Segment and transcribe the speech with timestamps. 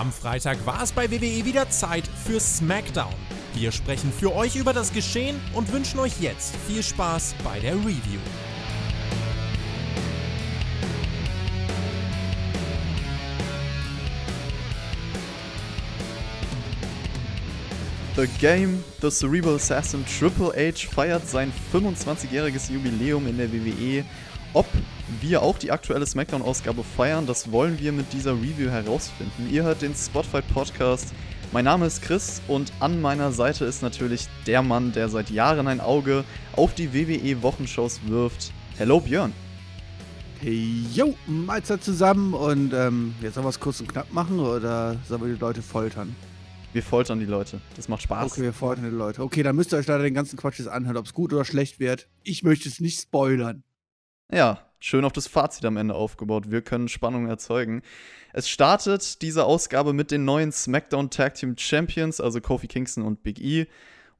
[0.00, 3.12] Am Freitag war es bei WWE wieder Zeit für SmackDown.
[3.52, 7.74] Wir sprechen für euch über das Geschehen und wünschen euch jetzt viel Spaß bei der
[7.74, 8.18] Review.
[18.16, 24.06] The Game, The Cerebral Assassin Triple H feiert sein 25-jähriges Jubiläum in der WWE.
[24.54, 24.66] Ob
[25.20, 29.48] wir auch die aktuelle SmackDown-Ausgabe feiern, das wollen wir mit dieser Review herausfinden.
[29.50, 31.12] Ihr hört den Spotify Podcast.
[31.52, 35.66] Mein Name ist Chris und an meiner Seite ist natürlich der Mann, der seit Jahren
[35.66, 36.24] ein Auge
[36.54, 38.52] auf die WWE-Wochenshows wirft.
[38.76, 39.32] Hello Björn.
[40.40, 45.22] Hey, yo, Mahlzeit zusammen und ähm, jetzt noch was kurz und knapp machen oder sollen
[45.22, 46.14] wir die Leute foltern?
[46.72, 47.60] Wir foltern die Leute.
[47.74, 48.30] Das macht Spaß.
[48.30, 49.22] Okay, wir foltern die Leute.
[49.22, 51.44] Okay, dann müsst ihr euch leider den ganzen Quatsch jetzt anhören, ob es gut oder
[51.44, 52.08] schlecht wird.
[52.22, 53.64] Ich möchte es nicht spoilern.
[54.32, 56.50] Ja, schön auf das Fazit am Ende aufgebaut.
[56.50, 57.82] Wir können Spannung erzeugen.
[58.32, 63.22] Es startet diese Ausgabe mit den neuen SmackDown Tag Team Champions, also Kofi Kingston und
[63.22, 63.66] Big E.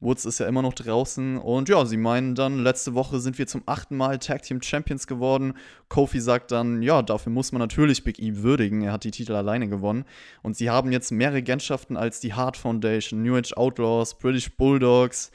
[0.01, 3.47] Woods ist ja immer noch draußen und ja, sie meinen dann, letzte Woche sind wir
[3.47, 5.53] zum achten Mal Tag Team Champions geworden.
[5.89, 9.35] Kofi sagt dann, ja, dafür muss man natürlich Big E würdigen, er hat die Titel
[9.35, 10.07] alleine gewonnen.
[10.43, 15.31] Und sie haben jetzt mehr Regentschaften als die Hart Foundation, New Age Outlaws, British Bulldogs.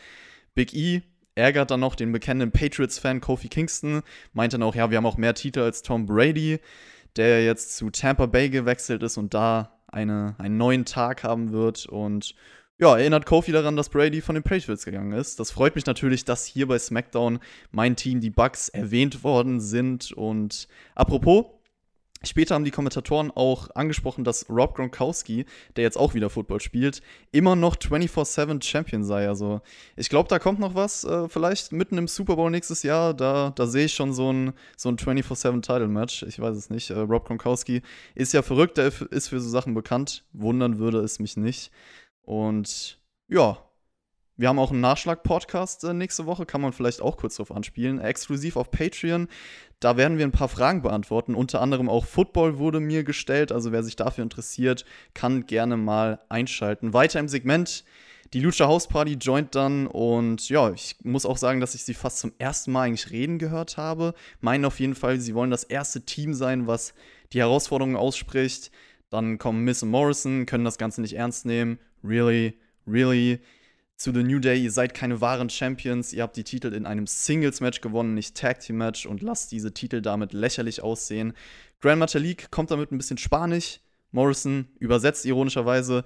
[0.55, 1.03] Big E
[1.35, 4.01] ärgert dann noch den bekannten Patriots-Fan Kofi Kingston,
[4.33, 6.59] meint dann auch, ja, wir haben auch mehr Titel als Tom Brady,
[7.15, 11.85] der jetzt zu Tampa Bay gewechselt ist und da eine, einen neuen Tag haben wird
[11.85, 12.35] und
[12.77, 15.39] ja, erinnert Kofi daran, dass Brady von den Patriots gegangen ist.
[15.39, 17.39] Das freut mich natürlich, dass hier bei SmackDown
[17.71, 20.11] mein Team, die Bucks, erwähnt worden sind.
[20.11, 21.45] Und apropos,
[22.25, 25.45] später haben die Kommentatoren auch angesprochen, dass Rob Gronkowski,
[25.75, 29.27] der jetzt auch wieder Football spielt, immer noch 24-7 Champion sei.
[29.27, 29.61] Also
[29.95, 31.03] ich glaube, da kommt noch was.
[31.03, 33.13] Äh, vielleicht mitten im Super Bowl nächstes Jahr.
[33.13, 36.23] Da, da sehe ich schon so ein, so ein 24-7-Title-Match.
[36.23, 36.89] Ich weiß es nicht.
[36.89, 37.81] Äh, Rob Gronkowski
[38.13, 40.25] ist ja verrückt, der ist für so Sachen bekannt.
[40.33, 41.71] Wundern würde es mich nicht.
[42.21, 43.64] Und ja,
[44.37, 47.99] wir haben auch einen Nachschlag-Podcast äh, nächste Woche, kann man vielleicht auch kurz drauf anspielen.
[47.99, 49.27] Exklusiv auf Patreon.
[49.79, 51.35] Da werden wir ein paar Fragen beantworten.
[51.35, 53.51] Unter anderem auch Football wurde mir gestellt.
[53.51, 56.93] Also wer sich dafür interessiert, kann gerne mal einschalten.
[56.93, 57.85] Weiter im Segment.
[58.33, 61.93] Die Lucha House Party joint dann und ja, ich muss auch sagen, dass ich sie
[61.93, 64.13] fast zum ersten Mal eigentlich reden gehört habe.
[64.41, 66.93] Meinen auf jeden Fall, sie wollen das erste Team sein, was
[67.31, 68.71] die Herausforderungen ausspricht.
[69.09, 71.79] Dann kommen Miss und Morrison, können das Ganze nicht ernst nehmen.
[72.03, 73.39] Really, really.
[73.97, 77.07] Zu The New Day, ihr seid keine wahren Champions, ihr habt die Titel in einem
[77.07, 81.33] Singles-Match gewonnen, nicht Tag Team-Match und lasst diese Titel damit lächerlich aussehen.
[81.79, 83.79] Grand Metalik kommt damit ein bisschen spanisch,
[84.11, 86.03] Morrison übersetzt ironischerweise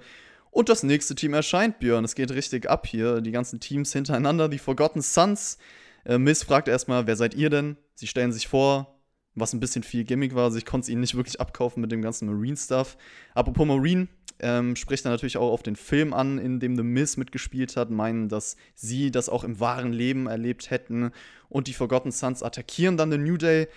[0.52, 2.04] und das nächste Team erscheint, Björn.
[2.04, 5.58] Es geht richtig ab hier, die ganzen Teams hintereinander, die Forgotten Sons.
[6.04, 7.76] Äh, Miss fragt erstmal, wer seid ihr denn?
[7.94, 8.99] Sie stellen sich vor,
[9.40, 11.90] was ein bisschen viel Gimmick war, also ich konnte es ihnen nicht wirklich abkaufen mit
[11.90, 12.96] dem ganzen Marine-Stuff.
[13.34, 14.08] Apropos Marine,
[14.42, 17.90] ähm, spricht dann natürlich auch auf den Film an, in dem The Miz mitgespielt hat,
[17.90, 21.10] meinen, dass sie das auch im wahren Leben erlebt hätten.
[21.48, 23.68] Und die Forgotten Sons attackieren dann den New Day.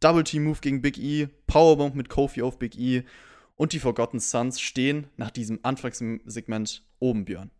[0.00, 3.04] Double Team Move gegen Big E, Powerbomb mit Kofi auf Big E.
[3.56, 7.50] Und die Forgotten Sons stehen nach diesem Anfangssegment oben, Björn.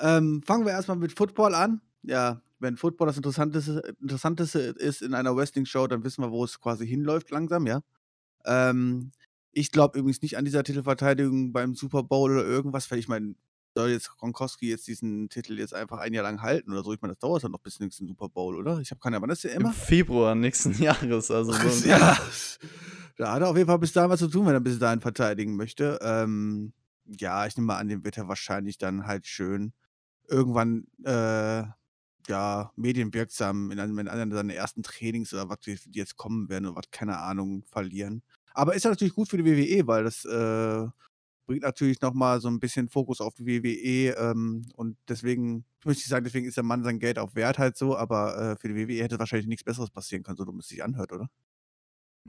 [0.00, 1.80] Ähm, fangen wir erstmal mit Football an.
[2.02, 6.60] Ja, wenn Football das Interessanteste, Interessanteste ist in einer Wrestling-Show, dann wissen wir, wo es
[6.60, 7.80] quasi hinläuft langsam, ja.
[8.44, 9.12] Ähm,
[9.52, 13.34] ich glaube übrigens nicht an dieser Titelverteidigung beim Super Bowl oder irgendwas, weil ich meine,
[13.74, 16.92] soll jetzt Gronkowski jetzt diesen Titel jetzt einfach ein Jahr lang halten oder so?
[16.92, 18.80] Ich meine, das dauert dann noch bis zum nächsten Super Bowl, oder?
[18.80, 19.68] Ich habe keine Ahnung, wann ist der immer?
[19.68, 21.88] Im Februar nächsten Jahres, also so.
[21.88, 22.16] ja,
[23.16, 25.00] da hat er auf jeden Fall bis dahin was zu tun, wenn er bis dahin
[25.00, 25.98] verteidigen möchte.
[26.02, 26.72] Ähm,
[27.06, 29.72] ja, ich nehme mal an, den wird er wahrscheinlich dann halt schön
[30.28, 31.64] irgendwann, äh,
[32.28, 36.66] ja, medienwirksam in einem, in einem seiner ersten Trainings oder was die jetzt kommen werden
[36.66, 38.22] oder was, keine Ahnung, verlieren.
[38.54, 40.86] Aber ist ja natürlich gut für die WWE, weil das äh,
[41.46, 44.14] bringt natürlich nochmal so ein bisschen Fokus auf die WWE.
[44.16, 47.58] Ähm, und deswegen, ich möchte nicht sagen, deswegen ist der Mann sein Geld auch wert
[47.58, 50.58] halt so, aber äh, für die WWE hätte wahrscheinlich nichts Besseres passieren können, so dumm
[50.58, 51.28] es sich anhört, oder?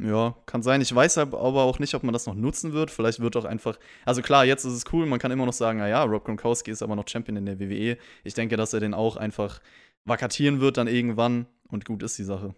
[0.01, 0.79] Ja, kann sein.
[0.79, 2.89] Ich weiß aber auch nicht, ob man das noch nutzen wird.
[2.89, 3.77] Vielleicht wird auch einfach.
[4.05, 6.81] Also klar, jetzt ist es cool, man kann immer noch sagen, naja, Rob Gronkowski ist
[6.81, 7.97] aber noch Champion in der WWE.
[8.23, 9.59] Ich denke, dass er den auch einfach
[10.05, 12.55] vakatieren wird dann irgendwann und gut ist die Sache.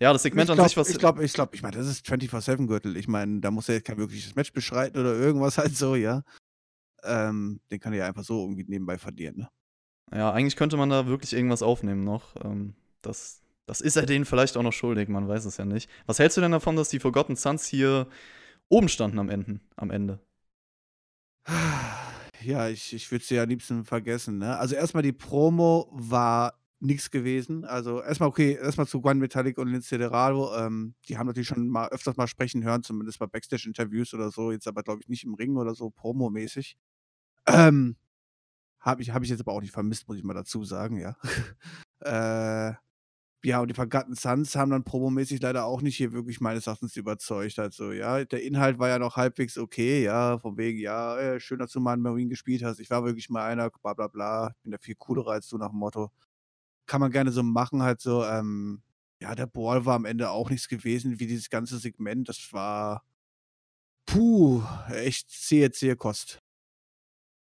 [0.00, 0.90] Ja, das Segment glaub, an sich, was.
[0.90, 2.96] Ich glaube, ich glaube, ich meine, das ist 24-7-Gürtel.
[2.96, 6.22] Ich meine, da muss er jetzt kein wirkliches Match beschreiten oder irgendwas halt so, ja.
[7.04, 9.48] Ähm, den kann er ja einfach so irgendwie nebenbei verlieren, ne?
[10.12, 12.34] Ja, eigentlich könnte man da wirklich irgendwas aufnehmen noch.
[12.44, 15.88] Ähm, das, das ist er denen vielleicht auch noch schuldig, man weiß es ja nicht.
[16.06, 18.06] Was hältst du denn davon, dass die Forgotten Sons hier
[18.68, 19.60] oben standen am Ende?
[19.76, 20.20] Am Ende?
[22.42, 24.58] Ja, ich, ich würde sie ja am liebsten vergessen, ne?
[24.58, 27.64] Also erstmal die Promo war nichts gewesen.
[27.64, 30.54] Also erstmal okay, erstmal zu Guan Metallic und Lince Dorado.
[30.56, 34.52] Ähm, die haben natürlich schon mal öfters mal sprechen hören, zumindest bei Backstage-Interviews oder so.
[34.52, 36.76] Jetzt aber, glaube ich, nicht im Ring oder so, promomäßig.
[37.46, 37.96] Ähm,
[38.80, 41.16] habe ich, hab ich jetzt aber auch nicht vermisst, muss ich mal dazu sagen, ja.
[42.70, 42.74] äh,
[43.44, 46.96] ja, und die Forgotten Sons haben dann promomäßig leider auch nicht hier wirklich meines Erachtens
[46.96, 47.58] überzeugt.
[47.58, 51.58] Also, ja, der Inhalt war ja noch halbwegs okay, ja, von wegen, ja, äh, schön,
[51.58, 52.80] dass du mal einen Marine gespielt hast.
[52.80, 54.54] Ich war wirklich mal einer, bla bla bla.
[54.62, 56.10] Bin da viel cooler als du nach dem Motto.
[56.86, 58.82] Kann man gerne so machen, halt so, ähm,
[59.20, 62.28] ja, der Ball war am Ende auch nichts gewesen, wie dieses ganze Segment.
[62.28, 63.04] Das war,
[64.06, 66.40] puh, echt zähe, zähe Kost.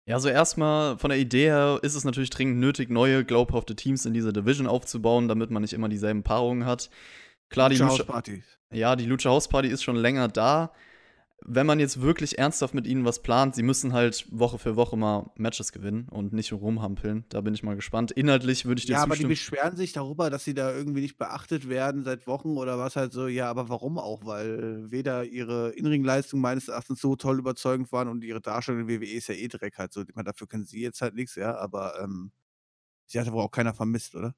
[0.06, 4.06] Ja, also erstmal von der Idee her ist es natürlich dringend nötig, neue glaubhafte Teams
[4.06, 6.90] in dieser Division aufzubauen, damit man nicht immer dieselben Paarungen hat.
[7.50, 8.44] Klar, die Lucha Lucha, House Party.
[8.74, 10.74] ja, die Lucha House Party ist schon länger da,
[11.46, 14.98] wenn man jetzt wirklich ernsthaft mit ihnen was plant, sie müssen halt Woche für Woche
[14.98, 17.26] mal Matches gewinnen und nicht rumhampeln.
[17.30, 18.12] Da bin ich mal gespannt.
[18.12, 19.30] Inhaltlich würde ich dir Ja, aber die zustimmen.
[19.30, 23.14] beschweren sich darüber, dass sie da irgendwie nicht beachtet werden seit Wochen oder was halt
[23.14, 23.28] so.
[23.28, 24.26] Ja, aber warum auch?
[24.26, 29.06] Weil weder ihre Inringleistung meines Erachtens so toll überzeugend waren und ihre Darstellung in WWE
[29.12, 30.02] ist ja eh Dreck halt so.
[30.02, 32.32] Ich meine, dafür können sie jetzt halt nichts, ja, aber ähm,
[33.08, 34.36] sie hat ja wohl auch keiner vermisst, oder?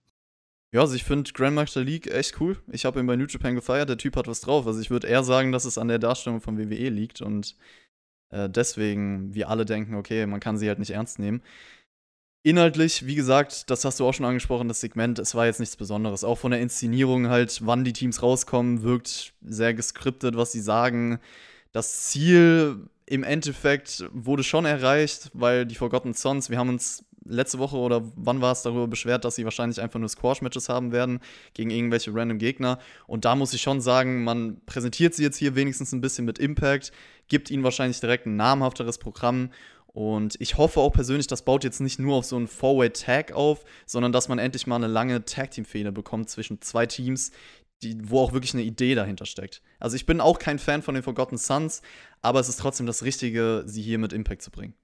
[0.75, 2.57] Ja, also ich finde Grandmaster League echt cool.
[2.69, 4.67] Ich habe ihn bei New Japan gefeiert, der Typ hat was drauf.
[4.67, 7.55] Also ich würde eher sagen, dass es an der Darstellung von WWE liegt und
[8.29, 11.41] äh, deswegen wir alle denken, okay, man kann sie halt nicht ernst nehmen.
[12.43, 15.77] Inhaltlich, wie gesagt, das hast du auch schon angesprochen, das Segment, es war jetzt nichts
[15.77, 16.25] Besonderes.
[16.25, 21.19] Auch von der Inszenierung halt, wann die Teams rauskommen, wirkt sehr geskriptet, was sie sagen.
[21.71, 27.59] Das Ziel im Endeffekt wurde schon erreicht, weil die Forgotten Sons, wir haben uns letzte
[27.59, 31.19] Woche oder wann war es darüber beschwert, dass sie wahrscheinlich einfach nur Squash-Matches haben werden
[31.53, 32.79] gegen irgendwelche random Gegner.
[33.07, 36.39] Und da muss ich schon sagen, man präsentiert sie jetzt hier wenigstens ein bisschen mit
[36.39, 36.91] Impact,
[37.27, 39.49] gibt ihnen wahrscheinlich direkt ein namhafteres Programm.
[39.87, 43.63] Und ich hoffe auch persönlich, das baut jetzt nicht nur auf so einen Four-Way-Tag auf,
[43.85, 47.31] sondern dass man endlich mal eine lange Tag-Team-Fehde bekommt zwischen zwei Teams,
[47.81, 49.61] die, wo auch wirklich eine Idee dahinter steckt.
[49.79, 51.81] Also ich bin auch kein Fan von den Forgotten Sons,
[52.21, 54.75] aber es ist trotzdem das Richtige, sie hier mit Impact zu bringen.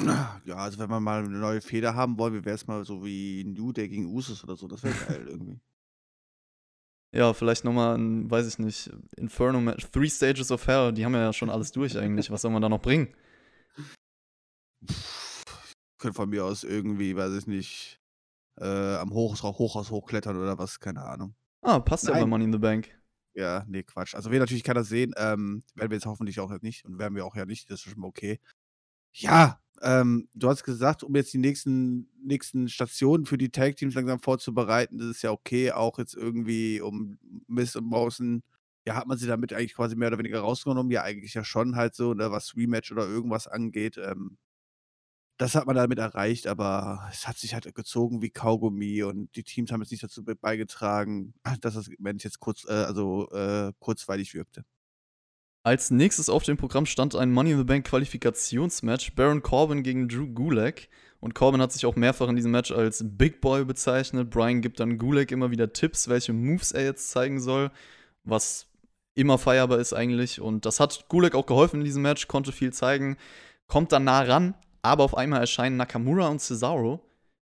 [0.00, 3.44] Ja, also wenn wir mal eine neue Feder haben wollen, wäre es mal so wie
[3.44, 4.68] New Day gegen Usus oder so?
[4.68, 5.60] Das wäre geil irgendwie.
[7.12, 11.14] Ja, vielleicht nochmal ein, weiß ich nicht, Inferno Match, Three Stages of Hell, die haben
[11.14, 12.30] ja schon alles durch eigentlich.
[12.30, 13.08] Was soll man da noch bringen?
[15.98, 18.00] Könnte von mir aus irgendwie, weiß ich nicht,
[18.60, 21.34] äh, am Hochhaus, Hochhaus hochklettern oder was, keine Ahnung.
[21.62, 22.28] Ah, passt ja bei Nein.
[22.28, 22.94] Money in the Bank.
[23.34, 24.14] Ja, nee, Quatsch.
[24.14, 27.24] Also will natürlich keiner sehen, ähm, werden wir jetzt hoffentlich auch nicht und werden wir
[27.24, 28.38] auch ja nicht, das ist schon mal okay.
[29.12, 34.20] Ja, ähm, du hast gesagt, um jetzt die nächsten, nächsten Stationen für die Tag-Teams langsam
[34.20, 38.42] vorzubereiten, das ist ja okay, auch jetzt irgendwie um Miss und Mausen,
[38.86, 40.90] ja, hat man sie damit eigentlich quasi mehr oder weniger rausgenommen?
[40.92, 43.98] Ja, eigentlich ja schon halt so, ne, was Rematch oder irgendwas angeht.
[43.98, 44.38] Ähm,
[45.38, 49.44] das hat man damit erreicht, aber es hat sich halt gezogen wie Kaugummi und die
[49.44, 53.72] Teams haben jetzt nicht dazu be- beigetragen, dass das Event jetzt kurz, äh, also äh,
[53.78, 54.64] kurzweilig wirkte.
[55.68, 59.14] Als nächstes auf dem Programm stand ein Money in the Bank Qualifikationsmatch.
[59.14, 60.88] Baron Corbin gegen Drew Gulak.
[61.20, 64.30] Und Corbin hat sich auch mehrfach in diesem Match als Big Boy bezeichnet.
[64.30, 67.70] Brian gibt dann Gulak immer wieder Tipps, welche Moves er jetzt zeigen soll.
[68.24, 68.64] Was
[69.14, 70.40] immer feierbar ist eigentlich.
[70.40, 73.18] Und das hat Gulak auch geholfen in diesem Match, konnte viel zeigen.
[73.66, 77.04] Kommt dann nah ran, aber auf einmal erscheinen Nakamura und Cesaro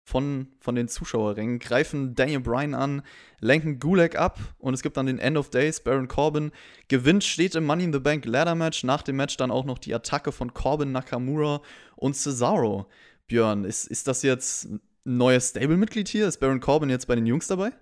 [0.06, 3.02] von, von den Zuschauerrängen, greifen Daniel Bryan an,
[3.40, 5.80] lenken Gulak ab und es gibt dann den End of Days.
[5.80, 6.52] Baron Corbin
[6.86, 8.84] gewinnt, steht im Money in the Bank Ladder Match.
[8.84, 11.60] Nach dem Match dann auch noch die Attacke von Corbin, Nakamura
[11.96, 12.86] und Cesaro.
[13.26, 16.28] Björn, ist, ist das jetzt ein neues Stable-Mitglied hier?
[16.28, 17.72] Ist Baron Corbin jetzt bei den Jungs dabei?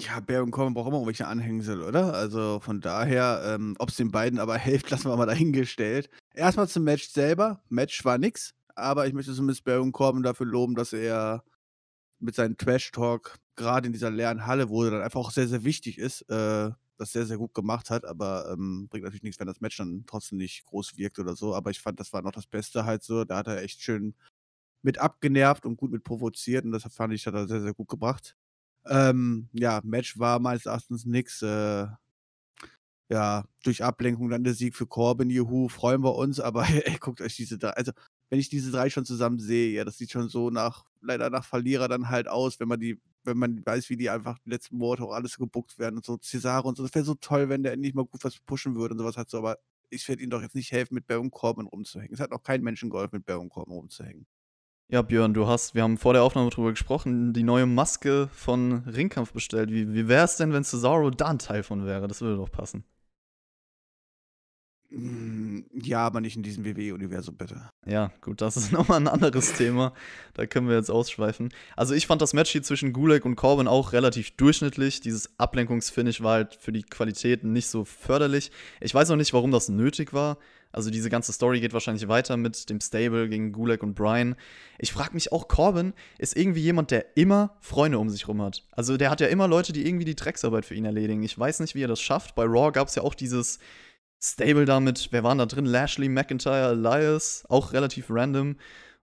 [0.00, 2.12] Ja, Baron Corbin braucht immer irgendwelche Anhängsel, oder?
[2.12, 6.10] Also von daher, ähm, ob es den beiden aber hilft, lassen wir mal dahingestellt.
[6.34, 7.62] Erstmal zum Match selber.
[7.68, 11.44] Match war nix, aber ich möchte zumindest Baron Corbin dafür loben, dass er
[12.20, 15.64] mit seinem Trash-Talk gerade in dieser leeren Halle, wo er dann einfach auch sehr, sehr
[15.64, 19.46] wichtig ist, äh, das sehr, sehr gut gemacht hat, aber ähm, bringt natürlich nichts, wenn
[19.46, 21.54] das Match dann trotzdem nicht groß wirkt oder so.
[21.54, 23.24] Aber ich fand, das war noch das Beste halt so.
[23.24, 24.14] Da hat er echt schön
[24.82, 27.88] mit abgenervt und gut mit provoziert und das fand ich, hat er sehr, sehr gut
[27.88, 28.36] gebracht.
[28.86, 31.42] Ähm, ja, Match war meines Erachtens nix.
[31.42, 31.86] Äh,
[33.10, 37.20] ja, durch Ablenkung dann der Sieg für Corbin, juhu, freuen wir uns, aber ey, guckt
[37.20, 37.92] euch diese drei, also
[38.30, 41.44] wenn ich diese drei schon zusammen sehe, ja, das sieht schon so nach, leider nach
[41.44, 44.76] Verlierer dann halt aus, wenn man die, wenn man weiß, wie die einfach die letzten
[44.76, 47.62] Monate auch alles gebuckt werden und so, Cesaro und so, das wäre so toll, wenn
[47.62, 49.58] der endlich mal gut was pushen würde und sowas halt so, aber
[49.90, 52.12] ich werde ihm doch jetzt nicht helfen, mit Baron Corbin rumzuhängen.
[52.12, 54.26] Es hat noch kein Menschen geholfen, mit Baron Corbin rumzuhängen.
[54.90, 58.84] Ja, Björn, du hast, wir haben vor der Aufnahme drüber gesprochen, die neue Maske von
[58.86, 59.70] Ringkampf bestellt.
[59.70, 62.08] Wie, wie wäre es denn, wenn Cesaro da ein Teil von wäre?
[62.08, 62.84] Das würde doch passen.
[64.90, 67.70] Hm, ja, aber nicht in diesem WWE-Universum, bitte.
[67.84, 69.92] Ja, gut, das ist nochmal ein anderes Thema.
[70.34, 71.50] Da können wir jetzt ausschweifen.
[71.76, 75.00] Also ich fand das Match hier zwischen Gulak und Corbin auch relativ durchschnittlich.
[75.00, 78.50] Dieses Ablenkungsfinish war halt für die Qualität nicht so förderlich.
[78.80, 80.38] Ich weiß auch nicht, warum das nötig war.
[80.70, 84.36] Also diese ganze Story geht wahrscheinlich weiter mit dem Stable gegen Gulak und Brian.
[84.78, 88.64] Ich frage mich auch, Corbin ist irgendwie jemand, der immer Freunde um sich rum hat.
[88.72, 91.22] Also der hat ja immer Leute, die irgendwie die Drecksarbeit für ihn erledigen.
[91.22, 92.34] Ich weiß nicht, wie er das schafft.
[92.34, 93.58] Bei Raw gab es ja auch dieses
[94.20, 95.64] Stable damit, wer waren da drin?
[95.64, 98.56] Lashley, McIntyre, Elias, auch relativ random.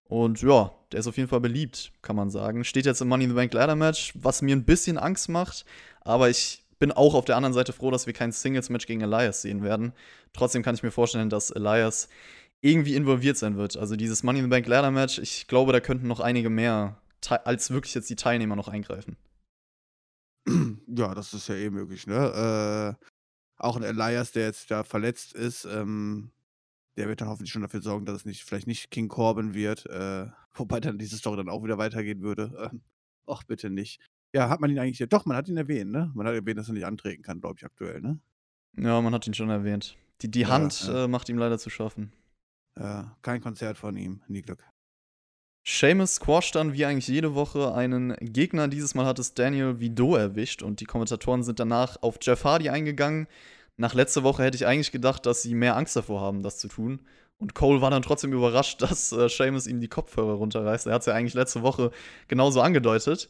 [0.07, 2.63] Und ja, der ist auf jeden Fall beliebt, kann man sagen.
[2.63, 5.65] Steht jetzt im Money in the Bank Ladder Match, was mir ein bisschen Angst macht.
[6.01, 9.41] Aber ich bin auch auf der anderen Seite froh, dass wir kein Singles-Match gegen Elias
[9.41, 9.93] sehen werden.
[10.33, 12.09] Trotzdem kann ich mir vorstellen, dass Elias
[12.61, 13.77] irgendwie involviert sein wird.
[13.77, 16.99] Also dieses Money in the Bank Ladder Match, ich glaube, da könnten noch einige mehr
[17.43, 19.17] als wirklich jetzt die Teilnehmer noch eingreifen.
[20.87, 22.95] Ja, das ist ja eh möglich, ne?
[22.99, 23.05] Äh,
[23.57, 26.31] auch ein Elias, der jetzt da verletzt ist, ähm,
[26.97, 29.85] der wird dann hoffentlich schon dafür sorgen, dass es nicht, vielleicht nicht King Corbin wird.
[29.87, 32.69] Äh, wobei dann diese Story dann auch wieder weitergehen würde.
[32.71, 32.81] Ähm,
[33.27, 34.01] ach, bitte nicht.
[34.33, 35.07] Ja, hat man ihn eigentlich.
[35.09, 36.11] Doch, man hat ihn erwähnt, ne?
[36.13, 38.19] Man hat erwähnt, dass er nicht antreten kann, glaube ich, aktuell, ne?
[38.77, 39.97] Ja, man hat ihn schon erwähnt.
[40.21, 41.05] Die, die Ja, Hand ja.
[41.05, 42.11] Äh, macht ihm leider zu schaffen.
[42.77, 44.21] Ja, kein Konzert von ihm.
[44.27, 44.65] Nie Glück.
[45.67, 48.67] Seamus squasht dann wie eigentlich jede Woche einen Gegner.
[48.67, 52.69] Dieses Mal hat es Daniel Vido erwischt und die Kommentatoren sind danach auf Jeff Hardy
[52.69, 53.27] eingegangen.
[53.75, 56.67] Nach letzter Woche hätte ich eigentlich gedacht, dass sie mehr Angst davor haben, das zu
[56.67, 56.99] tun.
[57.39, 60.85] Und Cole war dann trotzdem überrascht, dass äh, Seamus ihm die Kopfhörer runterreißt.
[60.85, 61.91] Er hat es ja eigentlich letzte Woche
[62.27, 63.27] genauso angedeutet.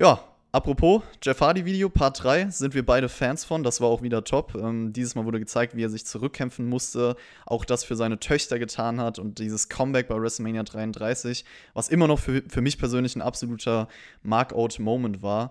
[0.00, 3.62] Ja, apropos Jeff Hardy-Video, Part 3, sind wir beide Fans von.
[3.62, 4.54] Das war auch wieder top.
[4.54, 7.16] Ähm, dieses Mal wurde gezeigt, wie er sich zurückkämpfen musste,
[7.46, 11.44] auch das für seine Töchter getan hat und dieses Comeback bei WrestleMania 33,
[11.74, 13.88] was immer noch für, für mich persönlich ein absoluter
[14.22, 15.50] Markout-Moment war.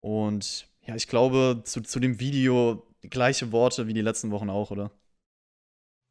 [0.00, 4.70] Und ja, ich glaube, zu, zu dem Video gleiche Worte wie die letzten Wochen auch,
[4.70, 4.90] oder?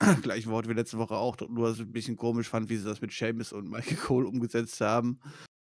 [0.23, 2.85] Gleich Wort wie letzte Woche auch, nur dass ich ein bisschen komisch fand, wie sie
[2.85, 5.19] das mit Seamus und Michael Cole umgesetzt haben.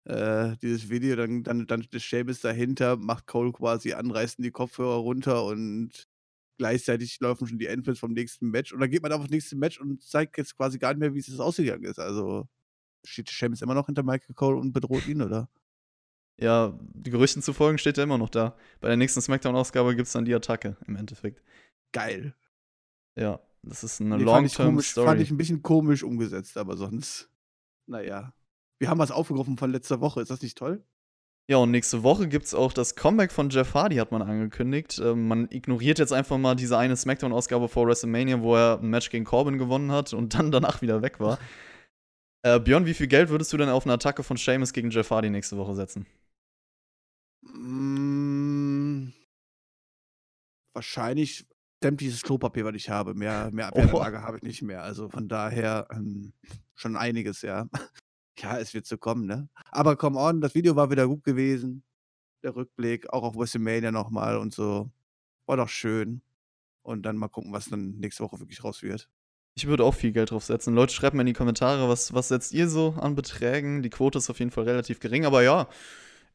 [0.08, 4.96] Äh, dieses Video, dann, dann, dann ist Seamus dahinter, macht Cole quasi anreißen die Kopfhörer
[4.96, 6.08] runter und
[6.56, 8.72] gleichzeitig laufen schon die Endpins vom nächsten Match.
[8.72, 11.14] Und dann geht man auf das nächste Match und zeigt jetzt quasi gar nicht mehr,
[11.14, 11.98] wie es ausgegangen ist.
[11.98, 12.48] Also
[13.04, 15.50] steht Seamus immer noch hinter Michael Cole und bedroht ihn, oder?
[16.40, 18.56] Ja, die Gerüchten zu folgen steht er immer noch da.
[18.80, 21.42] Bei der nächsten SmackDown-Ausgabe gibt es dann die Attacke im Endeffekt.
[21.92, 22.34] Geil.
[23.16, 25.06] Ja, das ist eine Nee, Long-Term-Story.
[25.06, 27.28] fand ich ein bisschen komisch umgesetzt, aber sonst,
[27.86, 28.32] naja.
[28.80, 30.84] Wir haben was aufgegriffen von letzter Woche, ist das nicht toll?
[31.50, 35.00] Ja, und nächste Woche gibt es auch das Comeback von Jeff Hardy, hat man angekündigt.
[35.02, 39.08] Ähm, man ignoriert jetzt einfach mal diese eine SmackDown-Ausgabe vor WrestleMania, wo er ein Match
[39.10, 41.38] gegen Corbin gewonnen hat und dann danach wieder weg war.
[42.42, 45.10] äh, Björn, wie viel Geld würdest du denn auf eine Attacke von Sheamus gegen Jeff
[45.10, 46.06] Hardy nächste Woche setzen?
[47.42, 49.08] Mm,
[50.74, 51.46] wahrscheinlich
[51.82, 53.14] sämtliches Klopapier, was ich habe.
[53.14, 53.78] Mehr, mehr Oh.
[53.80, 54.82] Abwehranlage habe ich nicht mehr.
[54.82, 56.32] Also von daher ähm,
[56.74, 57.68] schon einiges, ja.
[58.40, 59.48] Ja, es wird so kommen, ne?
[59.70, 61.82] Aber come on, das Video war wieder gut gewesen.
[62.42, 64.90] Der Rückblick, auch auf WrestleMania nochmal und so.
[65.46, 66.22] War doch schön.
[66.82, 69.10] Und dann mal gucken, was dann nächste Woche wirklich raus wird.
[69.54, 70.74] Ich würde auch viel Geld drauf setzen.
[70.74, 73.82] Leute, schreibt mir in die Kommentare, was, was setzt ihr so an Beträgen?
[73.82, 75.68] Die Quote ist auf jeden Fall relativ gering, aber ja,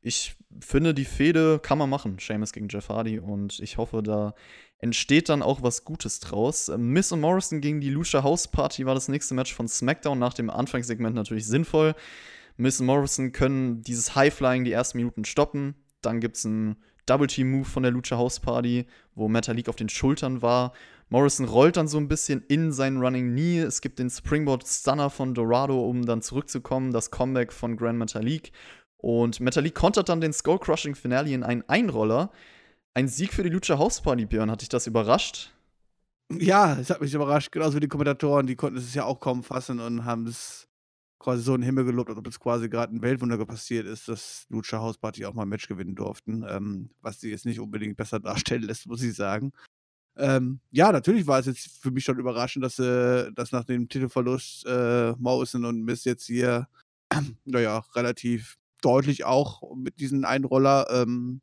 [0.04, 2.18] ich finde, die Fehde kann man machen.
[2.20, 4.36] Seamus gegen Jeff Hardy und ich hoffe, da
[4.78, 6.70] entsteht dann auch was Gutes draus.
[6.78, 10.34] Miss und Morrison gegen die Lucia House Party war das nächste Match von SmackDown nach
[10.34, 11.96] dem Anfangssegment natürlich sinnvoll.
[12.58, 15.76] Miss und Morrison können dieses High-Flying die ersten Minuten stoppen.
[16.02, 20.42] Dann gibt es einen Double-Team-Move von der Lucha House Party, wo Metalik auf den Schultern
[20.42, 20.74] war.
[21.08, 23.60] Morrison rollt dann so ein bisschen in sein Running Knee.
[23.60, 26.92] Es gibt den Springboard Stunner von Dorado, um dann zurückzukommen.
[26.92, 28.52] Das Comeback von Grand Metalik.
[29.04, 32.32] Und Metalik kontert dann den Skull Crushing Finale in einen Einroller.
[32.94, 34.50] Ein Sieg für die Lucha House Party, Björn.
[34.50, 35.52] Hat dich das überrascht?
[36.32, 39.44] Ja, es hat mich überrascht, genauso wie die Kommentatoren, die konnten es ja auch kaum
[39.44, 40.70] fassen und haben es
[41.20, 44.08] quasi so in den Himmel gelobt, als ob es quasi gerade ein Weltwunder passiert ist,
[44.08, 47.60] dass Lucha House Party auch mal ein Match gewinnen durften, ähm, was sie jetzt nicht
[47.60, 49.52] unbedingt besser darstellen lässt, muss ich sagen.
[50.16, 53.90] Ähm, ja, natürlich war es jetzt für mich schon überraschend, dass, äh, dass nach dem
[53.90, 56.70] Titelverlust äh, Morrison und Miss jetzt hier,
[57.44, 61.42] naja, relativ deutlich auch mit diesen Einroller ähm,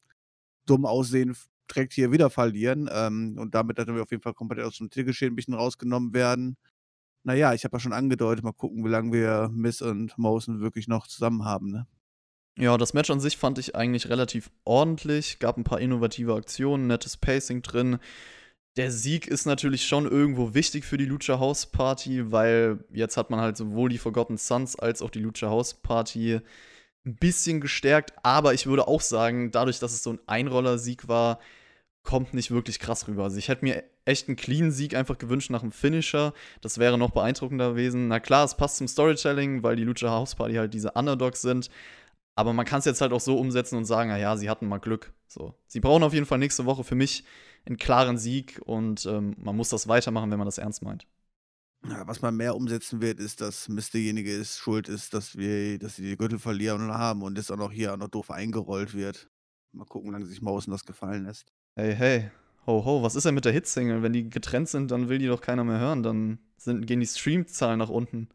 [0.67, 1.37] dumm aussehen,
[1.71, 5.33] direkt hier wieder verlieren ähm, und damit natürlich auf jeden Fall komplett aus dem Titelgeschehen
[5.33, 6.57] ein bisschen rausgenommen werden.
[7.23, 10.89] Naja, ich habe ja schon angedeutet, mal gucken, wie lange wir Miss und Morrison wirklich
[10.89, 11.87] noch zusammen haben, ne?
[12.59, 15.39] Ja, das Match an sich fand ich eigentlich relativ ordentlich.
[15.39, 17.99] Gab ein paar innovative Aktionen, nettes Pacing drin.
[18.77, 23.31] Der Sieg ist natürlich schon irgendwo wichtig für die Lucha House Party, weil jetzt hat
[23.31, 26.41] man halt sowohl die Forgotten Sons als auch die Lucha House Party
[27.07, 28.13] ein bisschen gestärkt.
[28.23, 31.39] Aber ich würde auch sagen, dadurch, dass es so ein Einroller-Sieg war,
[32.03, 33.25] kommt nicht wirklich krass rüber.
[33.25, 36.33] Also ich hätte mir echt einen clean Sieg einfach gewünscht nach einem Finisher.
[36.61, 38.09] Das wäre noch beeindruckender gewesen.
[38.09, 41.71] Na klar, es passt zum Storytelling, weil die Lucha House Party halt diese Underdogs sind.
[42.37, 44.79] Aber man kann es jetzt halt auch so umsetzen und sagen, naja, sie hatten mal
[44.79, 45.13] Glück.
[45.27, 45.55] So.
[45.67, 47.25] Sie brauchen auf jeden Fall nächste Woche für mich
[47.67, 51.07] einen klaren Sieg und ähm, man muss das weitermachen, wenn man das ernst meint.
[51.89, 55.79] Ja, was man mehr umsetzen wird, ist, dass Mist derjenige ist, schuld ist, dass wir,
[55.79, 58.95] dass sie die Gürtel verlieren haben und das auch noch hier auch noch doof eingerollt
[58.95, 59.31] wird.
[59.73, 61.53] Mal gucken, wie lange sich Mausen das gefallen lässt.
[61.77, 62.31] Hey, hey,
[62.67, 64.03] ho, ho, was ist denn mit der Hitsingle?
[64.03, 66.03] Wenn die getrennt sind, dann will die doch keiner mehr hören.
[66.03, 68.29] Dann sind, gehen die Streamzahlen nach unten.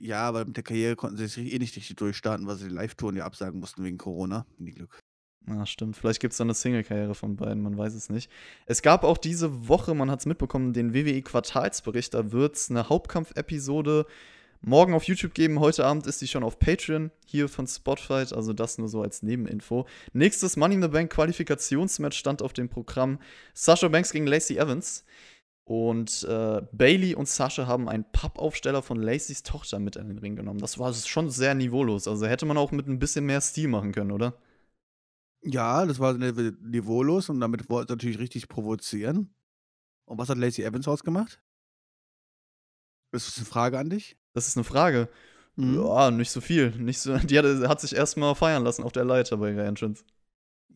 [0.00, 2.74] Ja, aber mit der Karriere konnten sie sich eh nicht richtig durchstarten, weil sie die
[2.74, 4.46] Live-Touren ja absagen mussten wegen Corona.
[4.58, 4.98] Nie Glück.
[5.48, 5.96] Ja, stimmt.
[5.96, 8.30] Vielleicht gibt es dann eine Single-Karriere von beiden, man weiß es nicht.
[8.66, 12.14] Es gab auch diese Woche, man hat es mitbekommen, den WWE-Quartalsbericht.
[12.14, 14.06] Da wird es eine Hauptkampf-Episode
[14.60, 15.58] morgen auf YouTube geben.
[15.58, 19.22] Heute Abend ist die schon auf Patreon hier von Spotfight, also das nur so als
[19.22, 19.86] Nebeninfo.
[20.12, 23.18] Nächstes Money in the Bank Qualifikationsmatch stand auf dem Programm
[23.52, 25.04] Sasha Banks gegen Lacey Evans.
[25.64, 30.36] Und äh, Bailey und Sasha haben einen Pappaufsteller von Lacey's Tochter mit in den Ring
[30.36, 30.58] genommen.
[30.58, 32.08] Das war schon sehr niveaulos.
[32.08, 34.34] Also hätte man auch mit ein bisschen mehr Stil machen können, oder?
[35.44, 39.34] Ja, das war niveaulos und damit wollte er natürlich richtig provozieren.
[40.04, 41.42] Und was hat Lacey Evans ausgemacht?
[43.12, 44.16] Das ist eine Frage an dich.
[44.34, 45.08] Das ist eine Frage.
[45.56, 45.74] Mhm.
[45.74, 46.70] Ja, nicht so viel.
[46.70, 50.04] Nicht so, die hat, hat sich erstmal feiern lassen auf der Leiter bei ihrer Entrance.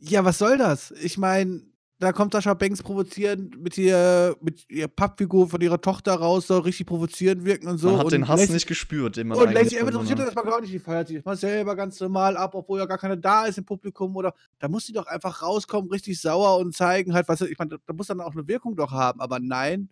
[0.00, 0.90] Ja, was soll das?
[0.90, 1.62] Ich meine,
[1.98, 6.60] da kommt Sascha Banks provozierend mit ihr, mit ihrer Pappfigur von ihrer Tochter raus, soll
[6.60, 7.88] richtig provozierend wirken und so.
[7.88, 10.34] Man hat und den Hass Lacey, nicht gespürt, den man Und Lacey Evans interessiert das
[10.34, 13.16] mal gar nicht, die feiert sich mal selber ganz normal ab, obwohl ja gar keiner
[13.16, 17.14] da ist im Publikum oder da muss sie doch einfach rauskommen, richtig sauer und zeigen
[17.14, 19.88] halt, was ich meine, da muss dann auch eine Wirkung doch haben, aber nein,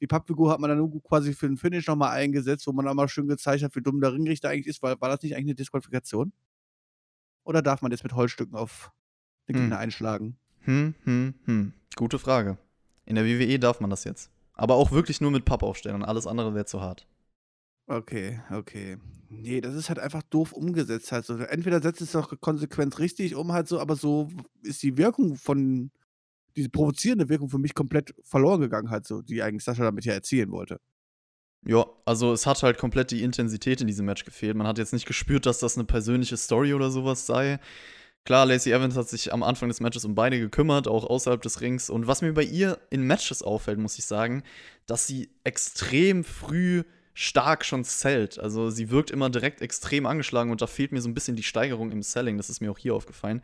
[0.00, 2.94] die Pappfigur hat man dann nur quasi für den Finish nochmal eingesetzt, wo man auch
[2.94, 5.46] mal schön gezeigt hat, wie dumm der Ringrichter eigentlich ist, weil war das nicht eigentlich
[5.46, 6.32] eine Disqualifikation?
[7.44, 8.90] Oder darf man jetzt mit Holzstücken auf
[9.48, 9.82] den Gegner hm.
[9.82, 10.36] einschlagen?
[10.64, 11.72] Hm, hm, hm.
[11.96, 12.58] Gute Frage.
[13.06, 14.30] In der WWE darf man das jetzt.
[14.54, 16.04] Aber auch wirklich nur mit Pappaufstellern.
[16.04, 17.06] Alles andere wäre zu hart.
[17.86, 18.96] Okay, okay.
[19.28, 21.36] Nee, das ist halt einfach doof umgesetzt halt so.
[21.36, 24.28] Entweder setzt es doch konsequent richtig um halt so, aber so
[24.62, 25.90] ist die Wirkung von
[26.56, 30.14] diese provozierende Wirkung für mich komplett verloren gegangen halt so, die eigentlich Sascha damit ja
[30.14, 30.80] erzielen wollte.
[31.66, 34.56] Ja, also es hat halt komplett die Intensität in diesem Match gefehlt.
[34.56, 37.58] Man hat jetzt nicht gespürt, dass das eine persönliche Story oder sowas sei.
[38.24, 41.60] Klar, Lacey Evans hat sich am Anfang des Matches um beide gekümmert, auch außerhalb des
[41.60, 41.90] Rings.
[41.90, 44.42] Und was mir bei ihr in Matches auffällt, muss ich sagen,
[44.86, 48.38] dass sie extrem früh stark schon zählt.
[48.38, 51.42] Also sie wirkt immer direkt extrem angeschlagen und da fehlt mir so ein bisschen die
[51.42, 52.38] Steigerung im Selling.
[52.38, 53.42] Das ist mir auch hier aufgefallen.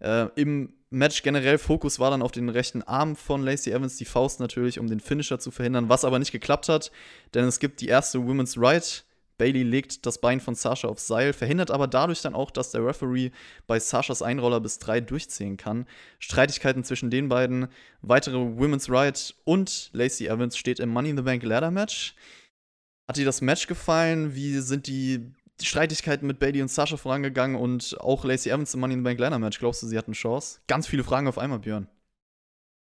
[0.00, 4.04] Äh, Im Match generell Fokus war dann auf den rechten Arm von Lacey Evans, die
[4.06, 6.90] Faust natürlich, um den Finisher zu verhindern, was aber nicht geklappt hat,
[7.34, 9.04] denn es gibt die erste Women's Right
[9.38, 12.84] Bailey legt das Bein von Sasha aufs Seil, verhindert aber dadurch dann auch, dass der
[12.84, 13.30] Referee
[13.66, 15.86] bei Sashas Einroller bis drei durchziehen kann.
[16.18, 17.68] Streitigkeiten zwischen den beiden,
[18.02, 22.14] weitere Women's Right und Lacey Evans steht im Money in the Bank Ladder Match.
[23.08, 24.34] Hat dir das Match gefallen?
[24.34, 28.94] Wie sind die, Streitigkeiten mit Bailey und Sasha vorangegangen und auch Lacey Evans im Money
[28.94, 29.58] in the Bank Ladder Match?
[29.58, 30.60] Glaubst du, sie hatten Chance?
[30.66, 31.88] Ganz viele Fragen auf einmal, Björn.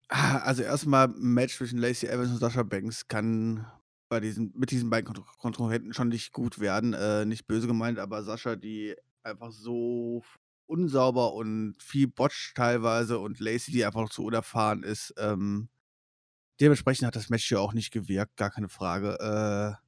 [0.09, 3.66] Ah, also erstmal ein Match zwischen Lacey Evans und Sasha Banks kann
[4.11, 6.92] bei diesen, mit diesen beiden Kontrahenten schon nicht gut werden.
[6.92, 10.23] Äh, nicht böse gemeint, aber Sascha, die einfach so
[10.66, 15.14] unsauber und viel botcht teilweise und Lacey, die einfach zu unerfahren ist.
[15.16, 15.68] Ähm,
[16.61, 19.18] dementsprechend hat das Match hier auch nicht gewirkt, gar keine Frage.
[19.20, 19.87] Äh,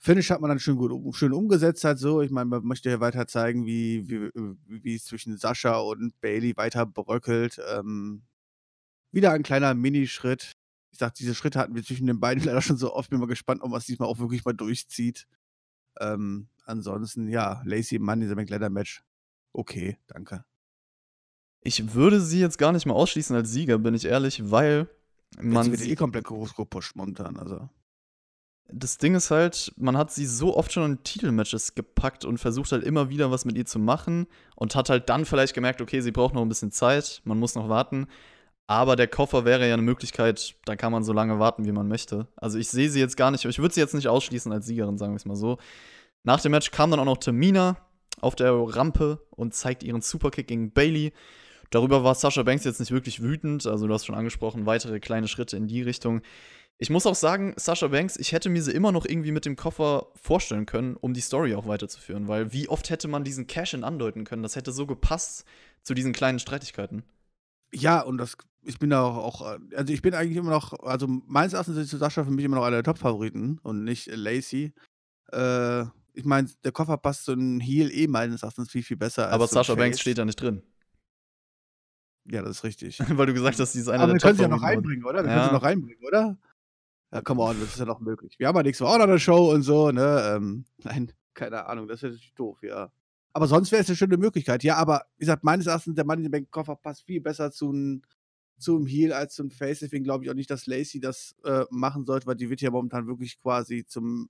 [0.00, 2.22] Finish hat man dann schön gut schön umgesetzt, halt so.
[2.22, 4.30] Ich meine, man möchte ja weiter zeigen, wie, wie,
[4.66, 7.60] wie es zwischen Sascha und Bailey weiter bröckelt.
[7.74, 8.22] Ähm,
[9.10, 10.52] wieder ein kleiner Minischritt
[10.90, 13.10] ich sag, diese Schritte hatten wir zwischen den beiden leider schon so oft.
[13.10, 15.26] Bin mal gespannt, ob man es diesmal auch wirklich mal durchzieht.
[16.00, 19.02] Ähm, ansonsten, ja, Lacey im Mann, dieser McLeather-Match.
[19.52, 20.44] Okay, danke.
[21.60, 24.88] Ich würde sie jetzt gar nicht mal ausschließen als Sieger, bin ich ehrlich, weil
[25.40, 25.64] man.
[25.64, 27.68] Sie wird eh komplett groß gepusht momentan, also.
[28.70, 32.70] Das Ding ist halt, man hat sie so oft schon in Titelmatches gepackt und versucht
[32.70, 36.02] halt immer wieder was mit ihr zu machen und hat halt dann vielleicht gemerkt, okay,
[36.02, 38.08] sie braucht noch ein bisschen Zeit, man muss noch warten.
[38.70, 41.88] Aber der Koffer wäre ja eine Möglichkeit, da kann man so lange warten, wie man
[41.88, 42.28] möchte.
[42.36, 44.98] Also ich sehe sie jetzt gar nicht, ich würde sie jetzt nicht ausschließen als Siegerin,
[44.98, 45.56] sagen wir es mal so.
[46.22, 47.78] Nach dem Match kam dann auch noch Tamina
[48.20, 51.14] auf der Rampe und zeigt ihren Superkick gegen Bailey.
[51.70, 55.28] Darüber war Sasha Banks jetzt nicht wirklich wütend, also du hast schon angesprochen, weitere kleine
[55.28, 56.20] Schritte in die Richtung.
[56.76, 59.56] Ich muss auch sagen, Sasha Banks, ich hätte mir sie immer noch irgendwie mit dem
[59.56, 63.82] Koffer vorstellen können, um die Story auch weiterzuführen, weil wie oft hätte man diesen Cash-In
[63.82, 64.42] andeuten können?
[64.42, 65.46] Das hätte so gepasst
[65.82, 67.02] zu diesen kleinen Streitigkeiten.
[67.72, 71.52] Ja, und das, ich bin da auch, also ich bin eigentlich immer noch, also meines
[71.52, 74.72] Erachtens ist Sascha für mich immer noch einer der Top-Favoriten und nicht Lacey.
[75.32, 75.82] Äh,
[76.14, 79.46] ich meine, der Koffer passt zu einem Heel eh meines Erachtens viel, viel besser Aber
[79.46, 80.62] Sascha Banks steht da nicht drin.
[82.24, 82.98] Ja, das ist richtig.
[83.18, 85.04] Weil du gesagt hast, die ist einer Aber der wir können sie ja noch reinbringen,
[85.04, 85.22] oder?
[85.22, 85.34] Wir Ja.
[85.34, 86.38] können sie noch reinbringen, oder?
[87.12, 88.38] Ja, come on, das ist ja noch möglich.
[88.38, 90.34] Wir haben ja nächste Woche auch noch eine Show und so, ne?
[90.36, 92.92] Ähm, nein, keine Ahnung, das ist natürlich doof, ja.
[93.32, 94.64] Aber sonst wäre es eine schöne Möglichkeit.
[94.64, 97.50] Ja, aber wie gesagt, meines Erachtens, der Money in the Bank Koffer passt viel besser
[97.50, 98.02] zu einem
[98.58, 99.80] zu einem Heel als zum Face.
[99.80, 102.70] Deswegen glaube ich auch nicht, dass Lacey das äh, machen sollte, weil die wird ja
[102.70, 104.28] momentan wirklich quasi zum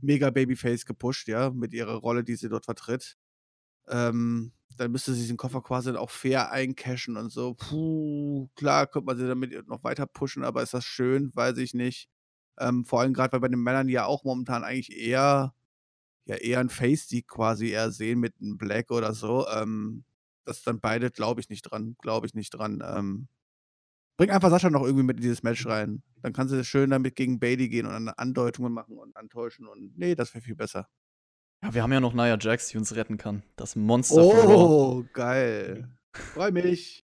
[0.00, 3.16] mega Babyface gepusht, ja, mit ihrer Rolle, die sie dort vertritt.
[3.88, 7.54] Ähm, dann müsste sie den Koffer quasi auch fair eincashen und so.
[7.54, 11.30] Puh, klar, könnte man sie damit noch weiter pushen, aber ist das schön?
[11.34, 12.08] Weiß ich nicht.
[12.58, 15.54] Ähm, vor allem gerade, weil bei den Männern ja auch momentan eigentlich eher,
[16.26, 19.46] ja, eher ein Face-Sieg quasi eher sehen mit einem Black oder so.
[19.48, 20.04] Ähm,
[20.44, 21.96] das dann beide, glaube ich nicht dran.
[22.00, 22.82] Glaube ich nicht dran.
[22.84, 23.28] Ähm,
[24.16, 26.02] bring einfach Sascha noch irgendwie mit in dieses Match rein.
[26.22, 29.96] Dann kann sie schön damit gegen Bailey gehen und dann Andeutungen machen und antäuschen und
[29.96, 30.88] nee, das wäre viel besser.
[31.62, 33.42] Ja, wir haben ja noch Nia Jax, die uns retten kann.
[33.56, 34.22] Das Monster.
[34.22, 35.96] Oh, geil.
[36.12, 37.04] Freu mich.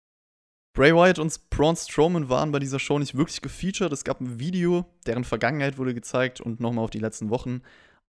[0.74, 3.92] Bray Wyatt und Braun Strowman waren bei dieser Show nicht wirklich gefeatured.
[3.92, 7.62] Es gab ein Video, deren Vergangenheit wurde gezeigt und nochmal auf die letzten Wochen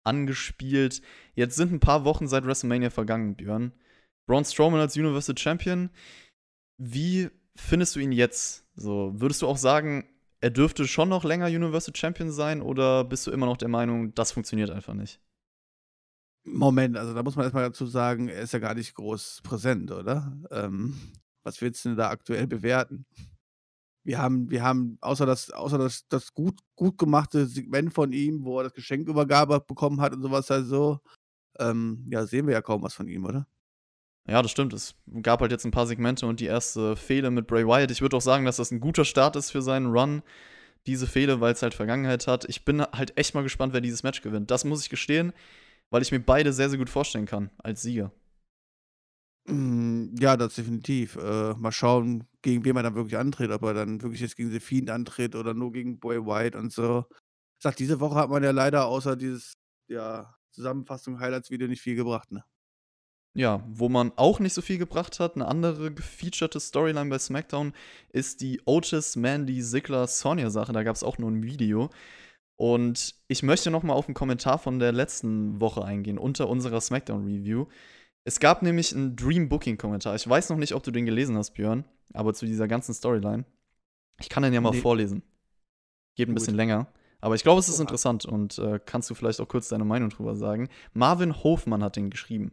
[0.08, 1.02] angespielt.
[1.36, 3.74] Jetzt sind ein paar Wochen seit WrestleMania vergangen, Björn.
[4.28, 5.89] Braun Strowman als Universal Champion.
[6.78, 8.65] Wie findest du ihn jetzt?
[8.76, 10.08] So, würdest du auch sagen,
[10.41, 14.13] er dürfte schon noch länger Universal Champion sein oder bist du immer noch der Meinung,
[14.13, 15.20] das funktioniert einfach nicht?
[16.43, 19.91] Moment, also da muss man erstmal dazu sagen, er ist ja gar nicht groß präsent,
[19.91, 20.38] oder?
[20.52, 20.96] Ähm,
[21.43, 23.06] was willst du denn da aktuell bewerten?
[24.08, 28.46] Wir haben, wir haben, außer das, außer das, das gut, gut gemachte Segment von ihm,
[28.46, 31.02] wo er das Geschenkübergabe bekommen hat und sowas halt so,
[31.60, 33.48] ähm, ja, sehen wir ja kaum was von ihm, oder?
[34.26, 34.72] Ja, das stimmt.
[34.72, 37.91] Es gab halt jetzt ein paar Segmente und die erste Fehde mit Bray Wyatt.
[37.91, 40.24] Ich würde auch sagen, dass das ein guter Start ist für seinen Run,
[40.86, 42.46] diese Fehde, weil es halt Vergangenheit hat.
[42.48, 44.52] Ich bin halt echt mal gespannt, wer dieses Match gewinnt.
[44.52, 45.34] Das muss ich gestehen,
[45.89, 48.13] weil ich mir beide sehr, sehr gut vorstellen kann als Sieger.
[49.50, 51.16] Mm, Ja, das definitiv.
[51.16, 54.52] Äh, mal schauen, gegen wen er dann wirklich antritt, ob er dann wirklich jetzt gegen
[54.52, 57.06] The Fiend antritt oder nur gegen Boy White und so.
[57.60, 59.54] Ich sag, diese Woche hat man ja leider außer dieses,
[59.90, 62.44] ja, Zusammenfassung, Highlights-Video nicht viel gebracht, ne?
[63.36, 67.74] Ja, wo man auch nicht so viel gebracht hat, eine andere gefeaturete Storyline bei SmackDown
[68.12, 70.74] ist die Otis, Mandy, Ziggler, Sonja-Sache.
[70.74, 71.92] Da gab es auch nur ein Video.
[72.58, 76.82] Und ich möchte noch mal auf einen Kommentar von der letzten Woche eingehen, unter unserer
[76.82, 77.68] SmackDown-Review.
[78.28, 80.13] Es gab nämlich einen Dream Booking-Kommentar.
[80.16, 83.46] Ich weiß noch nicht, ob du den gelesen hast, Björn, aber zu dieser ganzen Storyline.
[84.20, 84.82] Ich kann den ja mal Nee.
[84.82, 85.24] vorlesen.
[86.18, 86.40] Geht ein Gut.
[86.42, 86.88] bisschen länger.
[87.22, 90.10] Aber ich glaube, es ist interessant und äh, kannst du vielleicht auch kurz deine Meinung
[90.10, 90.68] drüber sagen.
[90.92, 92.52] Marvin Hofmann hat den geschrieben.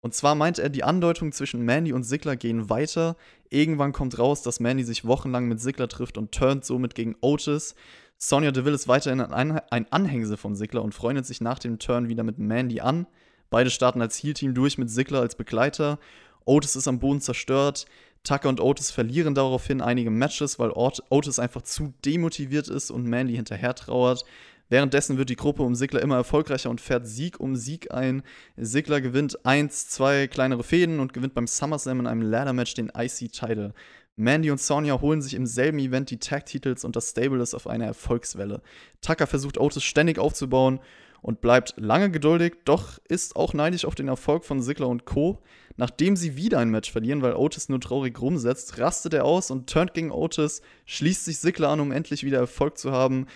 [0.00, 3.16] Und zwar meint er, die Andeutungen zwischen Mandy und Sigler gehen weiter.
[3.50, 7.74] Irgendwann kommt raus, dass Mandy sich wochenlang mit Sigler trifft und turnt somit gegen Otis.
[8.16, 12.08] Sonja Deville ist weiterhin ein, ein Anhängsel von Sigler und freundet sich nach dem Turn
[12.08, 13.08] wieder mit Mandy an.
[13.50, 15.98] Beide starten als Heel-Team durch mit Sigler als Begleiter.
[16.44, 17.86] Otis ist am Boden zerstört.
[18.22, 23.04] Tucker und Otis verlieren daraufhin einige Matches, weil Ot Otis einfach zu demotiviert ist und
[23.04, 24.24] Mandy hinterher trauert.
[24.68, 28.22] Währenddessen wird die Gruppe um Sigler immer erfolgreicher und fährt Sieg um Sieg ein.
[28.56, 33.74] Sigler gewinnt eins, zwei kleinere Fäden und gewinnt beim SummerSlam in einem Ladder-Match den IC-Title.
[34.16, 37.68] Mandy und Sonja holen sich im selben Event die Tag-Titels und das Stable ist auf
[37.68, 38.60] einer Erfolgswelle.
[39.02, 40.80] Tucker versucht Otis ständig aufzubauen
[41.22, 45.42] und bleibt lange geduldig, doch ist auch neidisch auf den Erfolg von Sigler und Co.
[45.76, 49.68] Nachdem sie wieder ein Match verlieren, weil Otis nur traurig rumsetzt, rastet er aus und
[49.68, 53.26] turnt gegen Otis, schließt sich Sigler an, um endlich wieder Erfolg zu haben.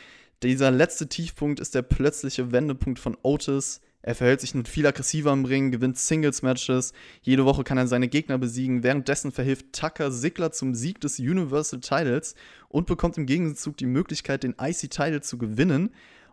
[0.43, 3.83] Dieser letzte Tiefpunkt ist der plötzliche Wendepunkt von Otis.
[4.03, 6.95] Er verhält sich nun viel aggressiver im Ring, gewinnt Singles-Matches.
[7.21, 8.83] Jede Woche kann er seine Gegner besiegen.
[8.83, 12.35] Währenddessen verhilft Tucker Sigler zum Sieg des Universal Titles
[12.71, 15.90] und bekommt im Gegenzug die Möglichkeit, den IC-Title zu gewinnen.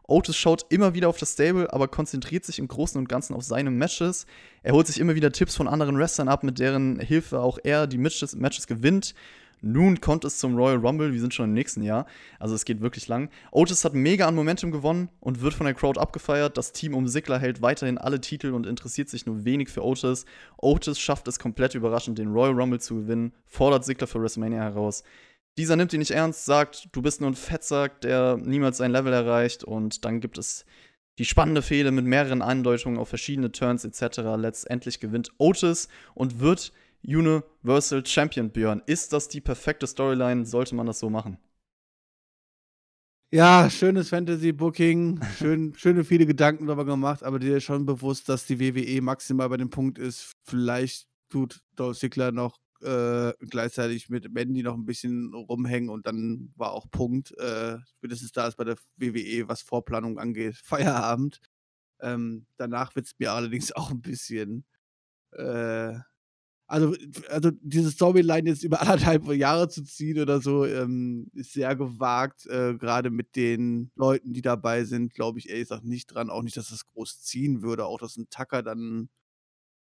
[0.08, 3.44] Otis schaut immer wieder auf das Stable, aber konzentriert sich im Großen und Ganzen auf
[3.44, 4.26] seine Matches.
[4.64, 7.88] Er holt sich immer wieder Tipps von anderen Wrestlern ab, mit deren Hilfe auch er
[7.88, 9.14] die Matches, Matches gewinnt.
[9.62, 12.06] Nun kommt es zum Royal Rumble, wir sind schon im nächsten Jahr,
[12.40, 13.30] also es geht wirklich lang.
[13.52, 16.58] Otis hat mega an Momentum gewonnen und wird von der Crowd abgefeiert.
[16.58, 20.26] Das Team um Sigler hält weiterhin alle Titel und interessiert sich nur wenig für Otis.
[20.58, 25.04] Otis schafft es komplett überraschend, den Royal Rumble zu gewinnen, fordert Sigler für WrestleMania heraus.
[25.58, 29.12] Dieser nimmt ihn nicht ernst, sagt, du bist nur ein Fettsack, der niemals sein Level
[29.12, 29.64] erreicht.
[29.64, 30.66] Und dann gibt es
[31.18, 34.20] die spannende Fehde mit mehreren Andeutungen auf verschiedene Turns etc.
[34.38, 36.72] Letztendlich gewinnt Otis und wird
[37.04, 38.84] Universal Champion, Björn.
[38.86, 40.46] Ist das die perfekte Storyline?
[40.46, 41.38] Sollte man das so machen?
[43.30, 48.46] Ja, schönes Fantasy-Booking, schön, schöne viele Gedanken darüber gemacht, aber dir ist schon bewusst, dass
[48.46, 54.32] die WWE maximal bei dem Punkt ist, vielleicht tut Dolph Ziggler noch äh, gleichzeitig mit
[54.34, 57.38] Mandy noch ein bisschen rumhängen und dann war auch Punkt.
[57.38, 61.42] Äh, spätestens da ist bei der WWE, was Vorplanung angeht, Feierabend.
[62.02, 64.66] Ähm, danach wird es mir allerdings auch ein bisschen,
[65.34, 65.94] äh,
[66.70, 66.96] also,
[67.30, 72.46] also diese Storyline jetzt über anderthalb Jahre zu ziehen oder so, ähm, ist sehr gewagt.
[72.48, 76.30] Äh, Gerade mit den Leuten, die dabei sind, glaube ich ehrlich gesagt nicht dran.
[76.30, 77.86] Auch nicht, dass das groß ziehen würde.
[77.86, 79.10] Auch, dass ein Tucker dann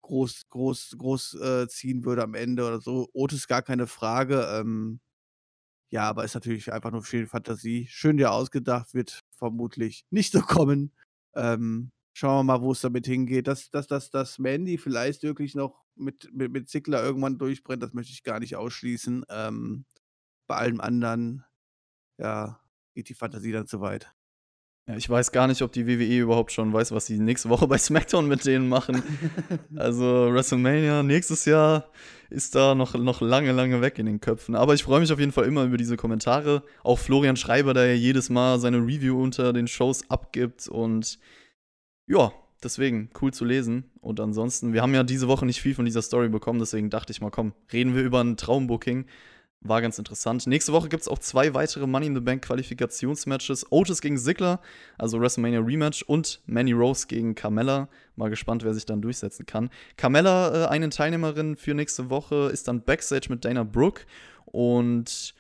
[0.04, 3.10] groß, groß, groß äh, ziehen würde am Ende oder so.
[3.14, 4.48] Otis gar keine Frage.
[4.60, 5.00] Ähm,
[5.92, 7.88] ja, aber ist natürlich einfach nur viel Fantasie.
[7.90, 10.92] Schön dir ausgedacht, wird vermutlich nicht so kommen.
[11.36, 13.48] Ähm, schauen wir mal, wo es damit hingeht.
[13.48, 17.94] Dass, dass, dass, dass Mandy vielleicht wirklich noch mit, mit, mit Ziggler irgendwann durchbrennt, das
[17.94, 19.26] möchte ich gar nicht ausschließen.
[19.30, 19.86] Ähm,
[20.48, 21.46] bei allem anderen,
[22.18, 22.60] ja,
[22.96, 24.14] geht die Fantasie dann zu weit.
[24.88, 27.68] Ja, ich weiß gar nicht, ob die WWE überhaupt schon weiß, was sie nächste Woche
[27.68, 29.02] bei SmackDown mit denen machen.
[29.78, 31.90] also WrestleMania nächstes Jahr
[32.30, 34.56] ist da noch, noch lange, lange weg in den Köpfen.
[34.56, 36.64] Aber ich freue mich auf jeden Fall immer über diese Kommentare.
[36.84, 40.68] Auch Florian Schreiber, der ja jedes Mal seine Review unter den Shows abgibt.
[40.68, 41.18] Und
[42.08, 43.90] ja, deswegen cool zu lesen.
[44.02, 47.12] Und ansonsten, wir haben ja diese Woche nicht viel von dieser Story bekommen, deswegen dachte
[47.12, 49.06] ich mal, komm, reden wir über ein Traumbooking.
[49.66, 50.46] War ganz interessant.
[50.46, 53.72] Nächste Woche gibt es auch zwei weitere Money in the Bank Qualifikationsmatches.
[53.72, 54.60] Otis gegen Ziggler,
[54.98, 57.88] also WrestleMania Rematch, und Manny Rose gegen Carmella.
[58.18, 59.70] Mal gespannt, wer sich dann durchsetzen kann.
[59.96, 64.02] Carmella, äh, eine Teilnehmerin für nächste Woche, ist dann Backstage mit Dana Brooke.
[64.46, 65.34] Und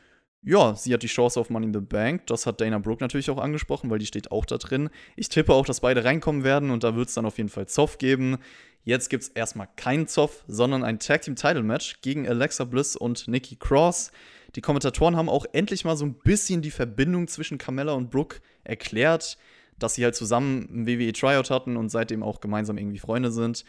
[0.45, 2.27] ja, sie hat die Chance auf Money in the Bank.
[2.27, 4.89] Das hat Dana Brooke natürlich auch angesprochen, weil die steht auch da drin.
[5.15, 7.67] Ich tippe auch, dass beide reinkommen werden und da wird es dann auf jeden Fall
[7.67, 8.38] Zoff geben.
[8.84, 12.97] Jetzt gibt es erstmal keinen Zoff, sondern ein Tag Team Title Match gegen Alexa Bliss
[12.97, 14.12] und Nikki Cross.
[14.56, 18.38] Die Kommentatoren haben auch endlich mal so ein bisschen die Verbindung zwischen Carmella und Brooke
[18.65, 19.38] erklärt,
[19.79, 23.63] dass sie halt zusammen ein WWE Tryout hatten und seitdem auch gemeinsam irgendwie Freunde sind.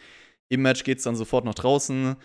[0.49, 2.17] Im Match geht es dann sofort nach draußen.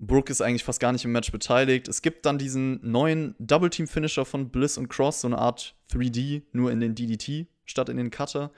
[0.00, 1.86] Brooke ist eigentlich fast gar nicht im Match beteiligt.
[1.86, 5.76] Es gibt dann diesen neuen Double Team Finisher von Bliss und Cross, so eine Art
[5.92, 8.50] 3D, nur in den DDT statt in den Cutter.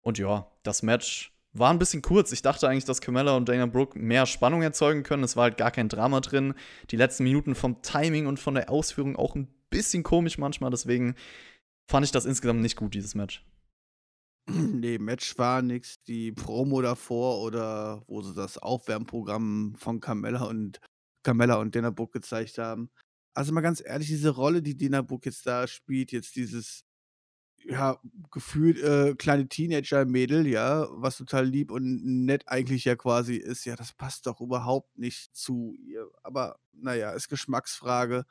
[0.00, 2.32] Und ja, das Match war ein bisschen kurz.
[2.32, 5.24] Ich dachte eigentlich, dass Camilla und Dana Brooke mehr Spannung erzeugen können.
[5.24, 6.54] Es war halt gar kein Drama drin.
[6.90, 10.70] Die letzten Minuten vom Timing und von der Ausführung auch ein bisschen komisch manchmal.
[10.70, 11.14] Deswegen
[11.86, 13.44] fand ich das insgesamt nicht gut, dieses Match.
[14.80, 16.02] Nee, Match war nix.
[16.04, 20.80] Die Promo davor oder wo sie das Aufwärmprogramm von Carmella und
[21.22, 22.90] Carmella und Dana Brooke gezeigt haben.
[23.34, 26.84] Also mal ganz ehrlich, diese Rolle, die Dana Brooke jetzt da spielt, jetzt dieses
[27.64, 33.64] ja, gefühlt äh, kleine Teenager-Mädel, ja, was total lieb und nett eigentlich ja quasi ist,
[33.64, 36.08] ja, das passt doch überhaupt nicht zu ihr.
[36.22, 38.24] Aber naja, ist Geschmacksfrage,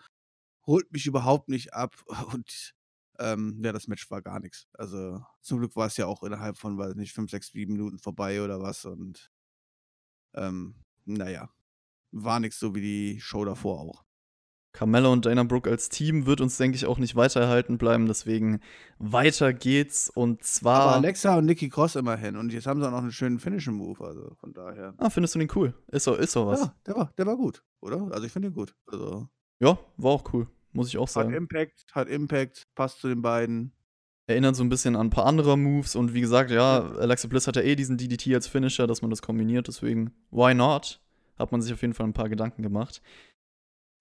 [0.65, 1.95] holt mich überhaupt nicht ab
[2.33, 2.73] und
[3.19, 4.67] ähm, ja, das Match war gar nichts.
[4.73, 7.99] Also zum Glück war es ja auch innerhalb von, weiß nicht, 5, 6, 7 Minuten
[7.99, 9.31] vorbei oder was und
[10.35, 10.75] ähm,
[11.05, 11.49] naja,
[12.11, 14.07] war nichts so wie die Show davor auch.
[14.77, 18.05] Carmella und Dana Brooke als Team wird uns, denke ich, auch nicht weiterhalten bleiben.
[18.05, 18.59] Deswegen
[18.99, 20.07] weiter geht's.
[20.13, 20.81] Und zwar.
[20.81, 22.35] Aber Alexa und Nikki Cross immerhin.
[22.35, 24.05] Und jetzt haben sie auch noch einen schönen Finishing-Move.
[24.05, 24.93] Also von daher.
[24.97, 25.73] Ah, findest du den cool?
[25.87, 26.59] Ist so, ist so was.
[26.59, 28.11] Ja, der war, der war gut, oder?
[28.11, 28.75] Also ich finde ihn gut.
[28.85, 29.27] Also.
[29.59, 30.47] Ja, war auch cool.
[30.71, 31.29] Muss ich auch sagen.
[31.29, 33.71] Hat Impact, hat Impact, passt zu den beiden.
[34.27, 35.95] Erinnert so ein bisschen an ein paar andere Moves.
[35.95, 39.09] Und wie gesagt, ja, Alexa Bliss hat ja eh diesen DDT als Finisher, dass man
[39.09, 39.67] das kombiniert.
[39.67, 40.99] Deswegen, why not?
[41.37, 43.01] Hat man sich auf jeden Fall ein paar Gedanken gemacht.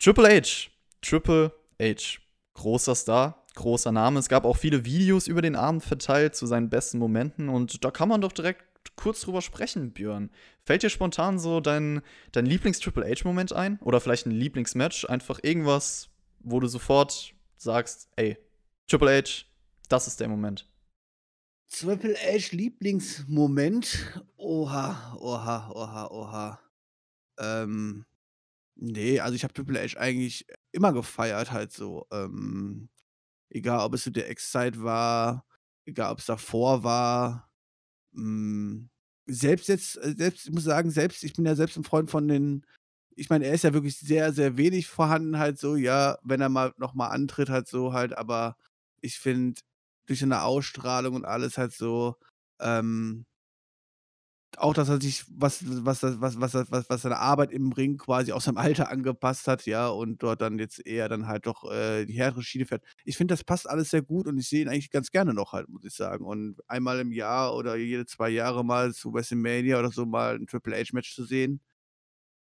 [0.02, 0.70] Triple H.
[1.00, 2.18] Triple H.
[2.55, 4.18] Großer Star, großer Name.
[4.18, 7.90] Es gab auch viele Videos über den Abend verteilt zu seinen besten Momenten und da
[7.90, 8.64] kann man doch direkt
[8.96, 10.31] kurz drüber sprechen, Björn.
[10.62, 12.02] Fällt dir spontan so dein,
[12.33, 13.79] dein Lieblings-Triple H-Moment ein?
[13.83, 15.09] Oder vielleicht ein Lieblingsmatch?
[15.09, 16.09] Einfach irgendwas,
[16.46, 18.38] wo du sofort sagst, ey,
[18.87, 19.44] Triple H,
[19.88, 20.70] das ist der Moment.
[21.68, 24.22] Triple H Lieblingsmoment?
[24.37, 26.61] Oha, oha, oha, oha.
[27.38, 28.06] Ähm,
[28.78, 32.06] Nee, also ich habe Triple H eigentlich immer gefeiert halt so.
[32.12, 32.90] Ähm,
[33.48, 35.46] egal, ob es zu der Ex-Zeit war,
[35.87, 37.50] egal, ob es davor war.
[38.14, 38.90] Hm,
[39.26, 42.28] selbst jetzt, äh, selbst, ich muss sagen, selbst, ich bin ja selbst ein Freund von
[42.28, 42.66] den,
[43.16, 46.48] ich meine, er ist ja wirklich sehr, sehr wenig vorhanden halt so, ja, wenn er
[46.50, 48.57] mal nochmal antritt halt so halt, aber
[49.00, 49.61] ich finde,
[50.07, 52.16] durch seine Ausstrahlung und alles halt so,
[52.61, 53.26] ähm,
[54.59, 58.33] auch, dass er sich, was, was, was, was, was, was seine Arbeit im Ring quasi
[58.33, 62.07] aus seinem Alter angepasst hat, ja, und dort dann jetzt eher dann halt doch äh,
[62.07, 62.83] die härtere Schiene fährt.
[63.05, 65.52] Ich finde, das passt alles sehr gut und ich sehe ihn eigentlich ganz gerne noch
[65.52, 66.24] halt, muss ich sagen.
[66.24, 70.46] Und einmal im Jahr oder jede zwei Jahre mal zu WrestleMania oder so mal ein
[70.46, 71.61] Triple H-Match zu sehen,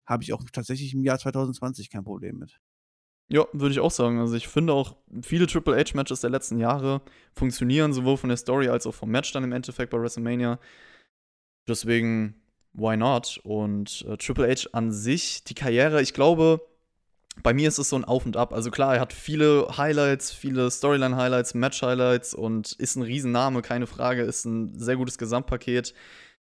[0.09, 2.59] habe ich auch tatsächlich im Jahr 2020 kein Problem mit.
[3.31, 4.19] Ja, würde ich auch sagen.
[4.19, 7.01] Also ich finde auch, viele Triple H-Matches der letzten Jahre
[7.35, 10.59] funktionieren, sowohl von der Story als auch vom Match dann im Endeffekt bei WrestleMania.
[11.67, 12.41] Deswegen,
[12.73, 13.39] why not?
[13.43, 16.59] Und äh, Triple H an sich, die Karriere, ich glaube,
[17.43, 18.51] bei mir ist es so ein Auf und Ab.
[18.51, 24.23] Also klar, er hat viele Highlights, viele Storyline-Highlights, Match-Highlights und ist ein Riesenname, keine Frage,
[24.23, 25.93] ist ein sehr gutes Gesamtpaket.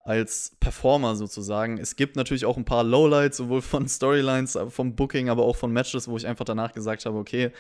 [0.06, 1.80] Als Performer sozusagen.
[1.80, 5.56] Es gibt natürlich auch ein paar Lowlights, sowohl von Storylines, äh, vom Booking, aber auch
[5.56, 7.52] von Matches, wo ich einfach danach gesagt habe, okay,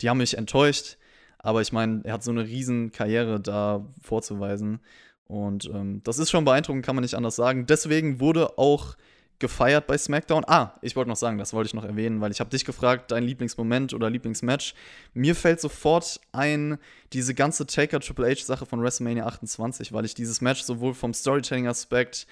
[0.00, 0.98] die haben mich enttäuscht.
[1.38, 4.80] Aber ich meine, er hat so eine riesen Karriere da vorzuweisen.
[5.28, 7.66] Und ähm, das ist schon beeindruckend, kann man nicht anders sagen.
[7.66, 8.96] Deswegen wurde auch
[9.42, 10.44] gefeiert bei SmackDown.
[10.46, 13.10] Ah, ich wollte noch sagen, das wollte ich noch erwähnen, weil ich habe dich gefragt,
[13.10, 14.74] dein Lieblingsmoment oder Lieblingsmatch.
[15.12, 16.78] Mir fällt sofort ein,
[17.12, 21.12] diese ganze Taker Triple H Sache von WrestleMania 28, weil ich dieses Match sowohl vom
[21.12, 22.26] Storytelling-Aspekt,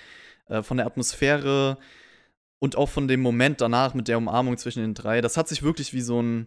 [0.49, 1.77] äh, von der Atmosphäre
[2.61, 5.63] und auch von dem Moment danach mit der Umarmung zwischen den drei, das hat sich
[5.63, 6.47] wirklich wie so ein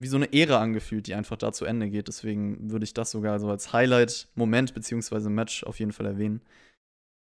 [0.00, 2.08] wie so eine Ära angefühlt, die einfach da zu Ende geht.
[2.08, 6.42] Deswegen würde ich das sogar so als Highlight-Moment beziehungsweise Match auf jeden Fall erwähnen.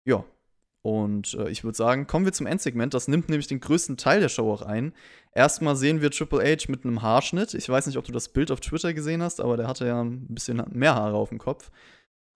[0.05, 0.25] Ja,
[0.87, 2.93] und äh, ich würde sagen, kommen wir zum Endsegment.
[2.93, 4.93] Das nimmt nämlich den größten Teil der Show auch ein.
[5.33, 7.53] Erstmal sehen wir Triple H mit einem Haarschnitt.
[7.55, 10.01] Ich weiß nicht, ob du das Bild auf Twitter gesehen hast, aber der hatte ja
[10.01, 11.71] ein bisschen mehr Haare auf dem Kopf.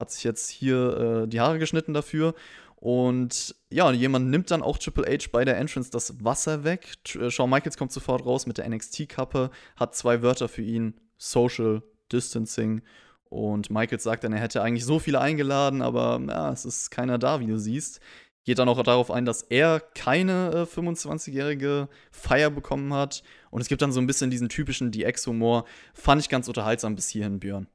[0.01, 2.35] Hat sich jetzt hier äh, die Haare geschnitten dafür.
[2.75, 6.95] Und ja, jemand nimmt dann auch Triple H bei der Entrance das Wasser weg.
[7.15, 11.83] Äh, Shawn Michaels kommt sofort raus mit der NXT-Kappe, hat zwei Wörter für ihn: Social
[12.11, 12.81] Distancing.
[13.29, 17.17] Und Michaels sagt dann, er hätte eigentlich so viele eingeladen, aber ja, es ist keiner
[17.17, 18.01] da, wie du siehst
[18.43, 23.23] geht dann auch darauf ein, dass er keine äh, 25-jährige Feier bekommen hat.
[23.51, 25.65] Und es gibt dann so ein bisschen diesen typischen DX-Humor.
[25.93, 27.67] Fand ich ganz unterhaltsam bis hierhin, Björn.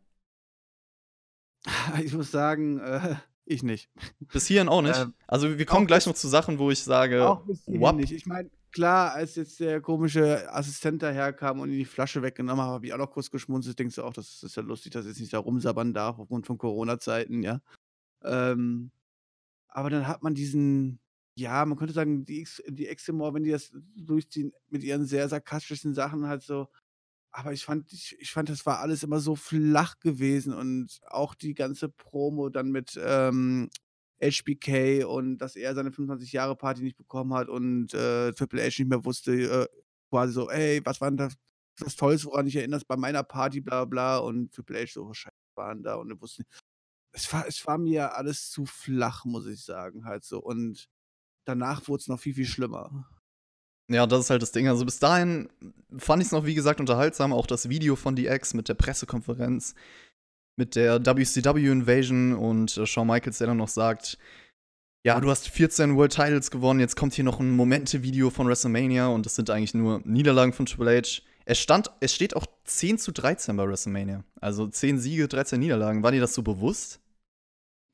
[2.03, 3.89] Ich muss sagen, äh, ich nicht.
[4.33, 4.99] Bis hierhin auch nicht.
[4.99, 8.13] Ähm, also wir kommen gleich noch zu Sachen, wo ich sage, auch bis hierhin nicht.
[8.13, 12.87] Ich meine, klar, als jetzt der komische Assistent daherkam und die Flasche weggenommen hat, habe
[12.87, 13.79] ich auch noch kurz geschmunzelt.
[13.79, 16.47] Denkst du auch, das ist ja lustig, dass ich jetzt nicht da rumsabbern darf aufgrund
[16.47, 17.61] von Corona-Zeiten, ja.
[18.25, 18.91] Ähm,
[19.77, 21.01] aber dann hat man diesen,
[21.39, 25.93] ja, man könnte sagen, die, die Eximor, wenn die das durchziehen, mit ihren sehr sarkastischen
[25.95, 26.69] Sachen halt so.
[27.33, 31.35] Aber ich fand, ich, ich fand, das war alles immer so flach gewesen und auch
[31.35, 33.69] die ganze Promo dann mit ähm,
[34.23, 39.05] HBK und dass er seine 25-Jahre-Party nicht bekommen hat und äh, Triple H nicht mehr
[39.05, 39.69] wusste, äh,
[40.11, 41.35] quasi so, ey, was war denn das,
[41.79, 45.13] das Tollste, woran ich erinnere, bei meiner Party, bla bla und Triple H so, oh,
[45.15, 46.66] scheiße, waren da und er wusste nicht
[47.17, 50.39] es war, es war mir alles zu flach, muss ich sagen, halt so.
[50.39, 50.89] Und
[51.47, 53.09] danach wurde es noch viel, viel schlimmer.
[53.91, 54.69] Ja, das ist halt das Ding.
[54.69, 55.49] Also bis dahin
[55.97, 57.33] fand ich es noch, wie gesagt, unterhaltsam.
[57.33, 59.75] Auch das Video von DX mit der Pressekonferenz,
[60.57, 64.19] mit der WCW-Invasion und äh, Shawn Michaels, der dann noch sagt,
[65.07, 69.07] ja, du hast 14 World Titles gewonnen, jetzt kommt hier noch ein Momente-Video von WrestleMania
[69.07, 71.23] und das sind eigentlich nur Niederlagen von Triple H.
[71.45, 74.25] Es, stand, es steht auch 10 zu 13 bei WrestleMania.
[74.41, 76.03] Also 10 Siege, 13 Niederlagen.
[76.03, 77.01] War dir das so bewusst?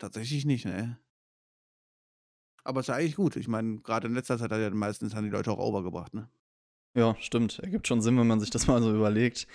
[0.02, 0.98] Tatsächlich nicht, ne.
[2.64, 3.36] Aber ist ja eigentlich gut.
[3.36, 6.28] Ich meine, gerade in letzter Zeit hat er meistens haben die Leute auch overgebracht, ne?
[6.96, 7.60] Ja, stimmt.
[7.60, 9.46] Ergibt schon Sinn, wenn man sich das mal so überlegt.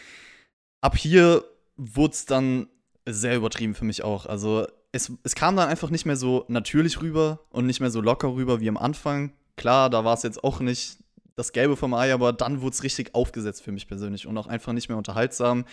[0.79, 1.43] Ab hier
[1.75, 2.69] wurde es dann
[3.05, 4.25] sehr übertrieben für mich auch.
[4.25, 7.99] Also es, es kam dann einfach nicht mehr so natürlich rüber und nicht mehr so
[7.99, 9.33] locker rüber wie am Anfang.
[9.57, 10.97] Klar, da war es jetzt auch nicht
[11.38, 14.47] das Gelbe vom Ei, aber dann wurde es richtig aufgesetzt für mich persönlich und auch
[14.47, 15.65] einfach nicht mehr unterhaltsam.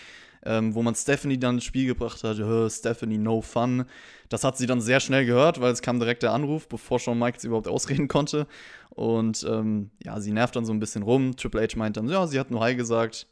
[0.47, 2.37] Ähm, wo man Stephanie dann ins Spiel gebracht hat,
[2.71, 3.87] Stephanie, no fun.
[4.29, 7.19] Das hat sie dann sehr schnell gehört, weil es kam direkt der Anruf, bevor Shawn
[7.19, 8.47] Michaels überhaupt ausreden konnte.
[8.91, 11.35] Und ähm, ja, sie nervt dann so ein bisschen rum.
[11.35, 13.27] Triple H meint dann, ja, sie hat nur Hi gesagt.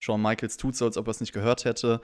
[0.00, 2.00] Shawn Michaels tut so, als ob er es nicht gehört hätte.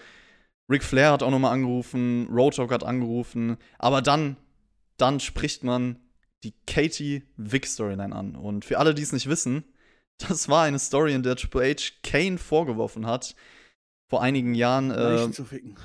[0.71, 3.57] Ric Flair hat auch nochmal angerufen, Road hat angerufen.
[3.79, 4.37] Aber dann,
[4.97, 5.97] dann spricht man
[6.45, 8.37] die Katie Vick Storyline an.
[8.37, 9.64] Und für alle, die es nicht wissen,
[10.18, 13.35] das war eine Story, in der Triple H Kane vorgeworfen hat,
[14.09, 14.90] vor einigen Jahren.
[14.90, 15.77] Äh, zu ficken.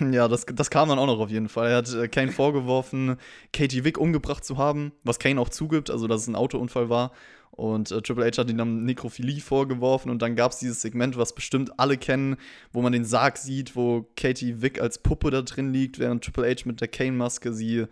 [0.12, 1.70] ja, das, das kam dann auch noch auf jeden Fall.
[1.70, 3.16] Er hat äh, Kane vorgeworfen,
[3.52, 7.12] Katie Vick umgebracht zu haben, was Kane auch zugibt, also dass es ein Autounfall war.
[7.56, 11.16] Und äh, Triple H hat ihn dann Nekrophilie vorgeworfen und dann gab es dieses Segment,
[11.16, 12.36] was bestimmt alle kennen,
[12.70, 16.50] wo man den Sarg sieht, wo Katie Vick als Puppe da drin liegt, während Triple
[16.50, 17.86] H mit der Kane-Maske sie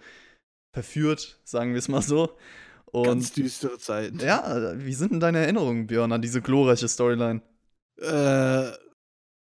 [0.74, 2.36] verführt, sagen wir es mal so.
[2.94, 4.20] Und Ganz düstere Zeiten.
[4.20, 7.42] Ja, wie sind denn deine Erinnerungen, Björn, an diese glorreiche Storyline?
[7.96, 8.70] Äh,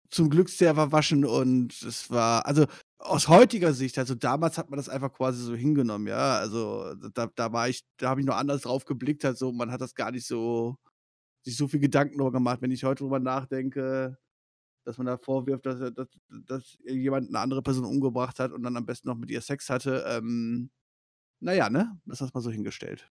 [0.08, 2.66] zum Glück sehr verwaschen und es war, also
[2.98, 6.38] aus heutiger Sicht, also damals hat man das einfach quasi so hingenommen, ja.
[6.38, 9.80] Also da, da war ich, da habe ich noch anders drauf geblickt, also man hat
[9.80, 10.76] das gar nicht so,
[11.42, 12.62] sich so viel Gedanken darüber gemacht.
[12.62, 14.16] Wenn ich heute drüber nachdenke,
[14.84, 16.08] dass man da vorwirft, dass, dass,
[16.46, 19.70] dass jemand eine andere Person umgebracht hat und dann am besten noch mit ihr Sex
[19.70, 20.70] hatte, ähm,
[21.40, 21.98] naja, ne?
[22.06, 23.10] Das hast mal so hingestellt.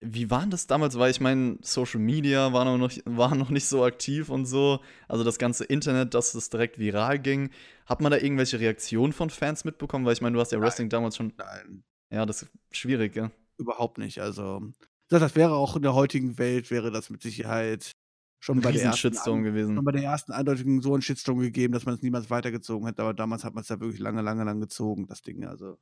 [0.00, 0.98] Wie war das damals?
[0.98, 4.80] Weil ich meine, Social Media war noch, war noch nicht so aktiv und so.
[5.08, 7.50] Also das ganze Internet, dass es direkt viral ging.
[7.86, 10.04] Hat man da irgendwelche Reaktionen von Fans mitbekommen?
[10.04, 10.66] Weil ich meine, du hast ja Nein.
[10.66, 11.32] Wrestling damals schon.
[11.38, 11.82] Nein.
[12.10, 13.30] Ja, das ist schwierig, ja.
[13.58, 14.20] Überhaupt nicht.
[14.20, 14.62] Also,
[15.08, 17.92] das wäre auch in der heutigen Welt, wäre das mit Sicherheit
[18.38, 19.74] schon bei, der ersten, Shitstorm gewesen.
[19.74, 23.02] schon bei der ersten Andeutigung so ein Shitstorm gegeben, dass man es niemals weitergezogen hätte.
[23.02, 25.44] Aber damals hat man es ja wirklich lange, lange, lang gezogen, das Ding.
[25.46, 25.78] Also.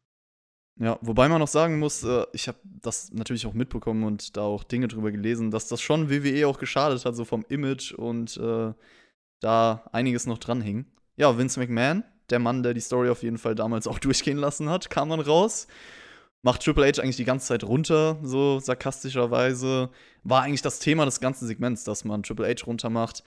[0.77, 4.43] Ja, wobei man noch sagen muss, äh, ich habe das natürlich auch mitbekommen und da
[4.43, 8.37] auch Dinge drüber gelesen, dass das schon WWE auch geschadet hat, so vom Image und
[8.39, 8.73] äh,
[9.41, 10.87] da einiges noch dran hing.
[11.17, 14.69] Ja, Vince McMahon, der Mann, der die Story auf jeden Fall damals auch durchgehen lassen
[14.69, 15.69] hat, kam dann raus.
[16.43, 19.91] Macht Triple H eigentlich die ganze Zeit runter, so sarkastischerweise.
[20.25, 23.23] War eigentlich das Thema des ganzen Segments, dass man Triple H runtermacht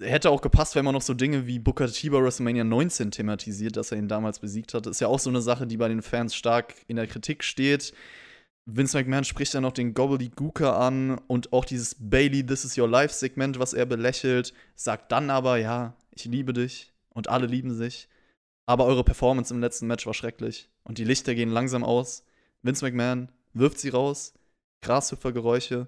[0.00, 3.76] hätte auch gepasst, wenn man noch so Dinge wie Booker T bei WrestleMania 19 thematisiert,
[3.76, 4.86] dass er ihn damals besiegt hat.
[4.86, 7.94] Ist ja auch so eine Sache, die bei den Fans stark in der Kritik steht.
[8.66, 12.88] Vince McMahon spricht dann noch den Gobbledygooker an und auch dieses Bailey This is Your
[12.88, 17.74] Life Segment, was er belächelt, sagt dann aber, ja, ich liebe dich und alle lieben
[17.74, 18.08] sich.
[18.66, 22.24] Aber eure Performance im letzten Match war schrecklich und die Lichter gehen langsam aus.
[22.62, 24.32] Vince McMahon wirft sie raus.
[24.80, 25.86] Grashüpfergeräusche.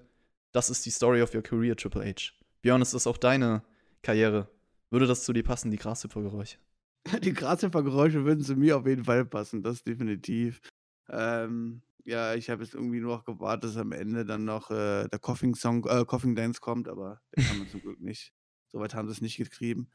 [0.52, 2.32] Das ist die Story of your career, Triple H.
[2.60, 3.62] Björn, ist das auch deine
[4.06, 4.48] Karriere.
[4.90, 6.58] Würde das zu dir passen, die Grashüpfergeräusche?
[7.22, 10.60] Die Grashüpfergeräusche würden zu mir auf jeden Fall passen, das definitiv.
[11.08, 15.08] Ähm, ja, ich habe jetzt irgendwie nur noch gewartet, dass am Ende dann noch äh,
[15.08, 18.32] der Coughing Song, äh, Coughing Dance kommt, aber der kann man zum Glück nicht.
[18.68, 19.90] Soweit haben sie es nicht getrieben.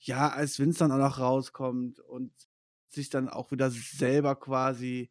[0.00, 2.32] Ja, als Vince dann auch noch rauskommt und
[2.88, 5.10] sich dann auch wieder selber quasi,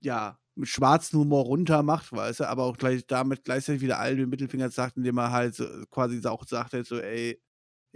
[0.00, 4.16] ja, mit schwarzem Humor runter macht, weißt du, aber auch gleich damit gleichzeitig wieder allen
[4.16, 7.38] den Mittelfinger sagt, indem er halt so, quasi auch sagt, halt so, ey,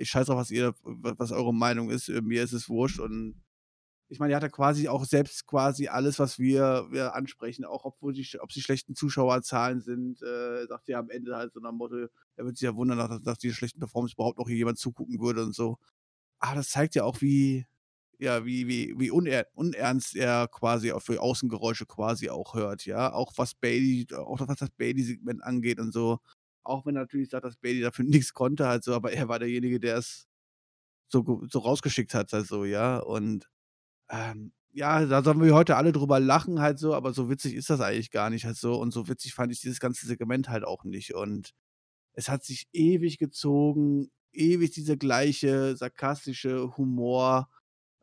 [0.01, 3.43] ich scheiße auch, was ihr, was eure Meinung ist, äh, mir ist es wurscht und
[4.13, 7.85] ich meine, er hat ja quasi auch selbst quasi alles, was wir, wir ansprechen, auch
[7.85, 11.71] obwohl die, ob sie schlechten Zuschauerzahlen sind, äh, sagt er am Ende halt so nach
[11.71, 15.21] Motto, er wird sich ja wundern, dass, dass diese schlechten Performance überhaupt noch jemand zugucken
[15.21, 15.79] würde und so.
[16.41, 17.67] Aber das zeigt ja auch, wie,
[18.19, 23.13] ja, wie, wie, wie uner unernst er quasi auch für Außengeräusche quasi auch hört, ja.
[23.13, 26.19] Auch was Bailey, auch was das Bailey-Segment angeht und so.
[26.65, 29.39] Auch wenn er natürlich sagt, dass Bailey dafür nichts konnte, halt so, aber er war
[29.39, 30.27] derjenige, der es
[31.09, 32.99] so, so rausgeschickt hat, halt so, ja.
[32.99, 33.49] Und
[34.11, 37.71] ähm, ja, da sollen wir heute alle drüber lachen, halt so, aber so witzig ist
[37.71, 38.75] das eigentlich gar nicht, halt so.
[38.81, 41.15] Und so witzig fand ich dieses ganze Segment halt auch nicht.
[41.15, 41.53] Und
[42.15, 47.49] es hat sich ewig gezogen, ewig dieser gleiche sarkastische Humor,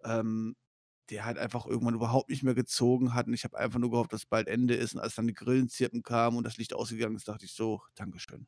[0.05, 0.55] ähm,
[1.09, 3.27] der halt einfach irgendwann überhaupt nicht mehr gezogen hat.
[3.27, 4.93] Und ich habe einfach nur gehofft, dass bald Ende ist.
[4.93, 8.47] Und als dann die Grillenzirpen kamen und das Licht ausgegangen ist, dachte ich so, Dankeschön.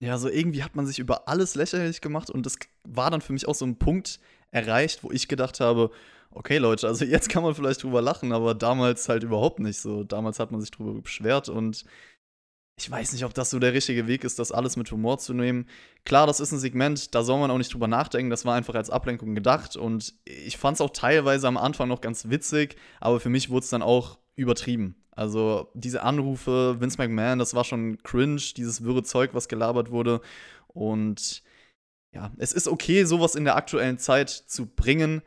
[0.00, 3.32] Ja, so irgendwie hat man sich über alles lächerlich gemacht und das war dann für
[3.32, 4.20] mich auch so ein Punkt
[4.50, 5.90] erreicht, wo ich gedacht habe,
[6.30, 10.04] okay Leute, also jetzt kann man vielleicht drüber lachen, aber damals halt überhaupt nicht so.
[10.04, 11.84] Damals hat man sich drüber beschwert und
[12.76, 15.32] ich weiß nicht, ob das so der richtige Weg ist, das alles mit Humor zu
[15.32, 15.66] nehmen.
[16.04, 18.74] Klar, das ist ein Segment, da soll man auch nicht drüber nachdenken, das war einfach
[18.74, 23.20] als Ablenkung gedacht und ich fand es auch teilweise am Anfang noch ganz witzig, aber
[23.20, 24.96] für mich wurde es dann auch übertrieben.
[25.12, 30.20] Also diese Anrufe, Vince McMahon, das war schon cringe, dieses wirre Zeug, was gelabert wurde
[30.66, 31.44] und
[32.12, 35.22] ja, es ist okay, sowas in der aktuellen Zeit zu bringen,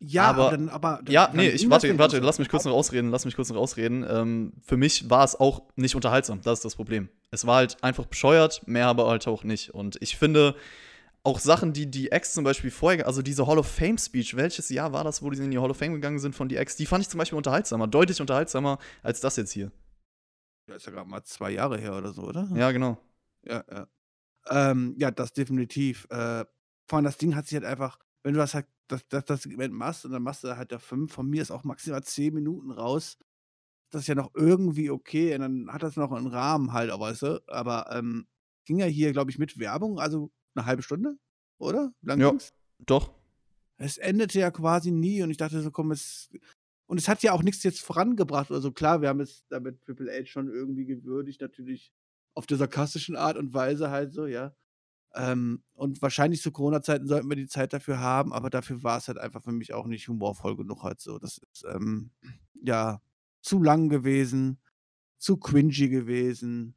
[0.00, 3.10] ja, aber, dann, aber dann, ja, nee, ich warte, warte, lass mich kurz noch ausreden,
[3.10, 4.04] lass mich kurz noch ausreden.
[4.08, 7.10] Ähm, für mich war es auch nicht unterhaltsam, das ist das Problem.
[7.30, 9.74] Es war halt einfach bescheuert, mehr aber halt auch nicht.
[9.74, 10.56] Und ich finde
[11.22, 14.70] auch Sachen, die die Ex zum Beispiel vorher, also diese Hall of Fame Speech, welches
[14.70, 16.76] Jahr war das, wo die in die Hall of Fame gegangen sind von die Ex,
[16.76, 19.70] die fand ich zum Beispiel unterhaltsamer, deutlich unterhaltsamer als das jetzt hier.
[20.66, 22.48] Das ist ja gerade mal zwei Jahre her oder so, oder?
[22.54, 22.96] Ja, genau.
[23.44, 23.86] Ja, ja.
[24.48, 26.06] Ähm, ja, das definitiv.
[26.10, 26.44] Äh,
[26.86, 29.42] vor allem das Ding hat sich halt einfach, wenn du das halt das, das, das
[29.42, 32.34] Segment machst und dann machst du halt da fünf, von mir ist auch maximal zehn
[32.34, 33.18] Minuten raus.
[33.90, 37.22] Das ist ja noch irgendwie okay und dann hat das noch einen Rahmen halt, weißt
[37.22, 37.42] du.
[37.48, 38.26] Aber ähm,
[38.64, 41.16] ging ja hier, glaube ich, mit Werbung, also eine halbe Stunde,
[41.58, 41.92] oder?
[42.02, 42.52] Lang ja, ging's?
[42.78, 43.12] doch.
[43.78, 46.30] Es endete ja quasi nie und ich dachte so, komm, es.
[46.86, 48.72] Und es hat ja auch nichts jetzt vorangebracht oder so.
[48.72, 51.92] Klar, wir haben es damit Triple H schon irgendwie gewürdigt, natürlich
[52.34, 54.54] auf der sarkastischen Art und Weise halt so, ja.
[55.14, 59.08] Ähm, und wahrscheinlich zu Corona-Zeiten sollten wir die Zeit dafür haben, aber dafür war es
[59.08, 61.18] halt einfach für mich auch nicht humorvoll genug halt so.
[61.18, 62.12] Das ist, ähm,
[62.62, 63.00] ja,
[63.42, 64.60] zu lang gewesen,
[65.18, 66.76] zu cringy gewesen,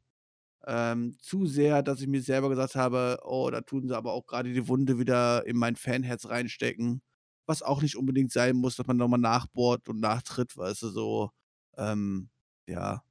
[0.66, 4.26] ähm, zu sehr, dass ich mir selber gesagt habe, oh, da tun sie aber auch
[4.26, 7.02] gerade die Wunde wieder in mein Fanherz reinstecken.
[7.46, 11.30] Was auch nicht unbedingt sein muss, dass man nochmal nachbohrt und nachtritt, weißt du, so,
[11.76, 12.30] ähm,
[12.66, 13.02] ja.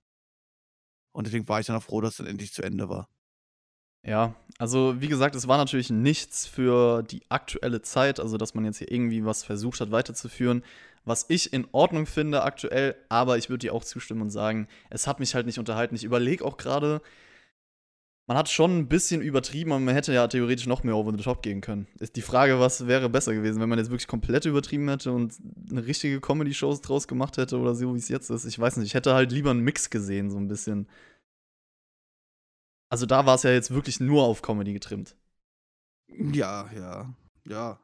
[1.11, 3.07] Und deswegen war ich dann auch froh, dass es dann endlich zu Ende war.
[4.05, 8.65] Ja, also wie gesagt, es war natürlich nichts für die aktuelle Zeit, also dass man
[8.65, 10.63] jetzt hier irgendwie was versucht hat weiterzuführen,
[11.05, 15.07] was ich in Ordnung finde aktuell, aber ich würde dir auch zustimmen und sagen, es
[15.07, 15.95] hat mich halt nicht unterhalten.
[15.95, 17.01] Ich überlege auch gerade,
[18.25, 21.23] man hat schon ein bisschen übertrieben und man hätte ja theoretisch noch mehr over the
[21.23, 21.87] top gehen können.
[21.99, 25.33] Ist die Frage, was wäre besser gewesen, wenn man jetzt wirklich komplett übertrieben hätte und
[25.69, 28.45] eine richtige Comedy-Show draus gemacht hätte oder so, wie es jetzt ist.
[28.45, 30.87] Ich weiß nicht, ich hätte halt lieber einen Mix gesehen, so ein bisschen.
[32.93, 35.17] Also da war es ja jetzt wirklich nur auf Comedy getrimmt.
[36.09, 37.11] Ja, ja,
[37.43, 37.79] ja.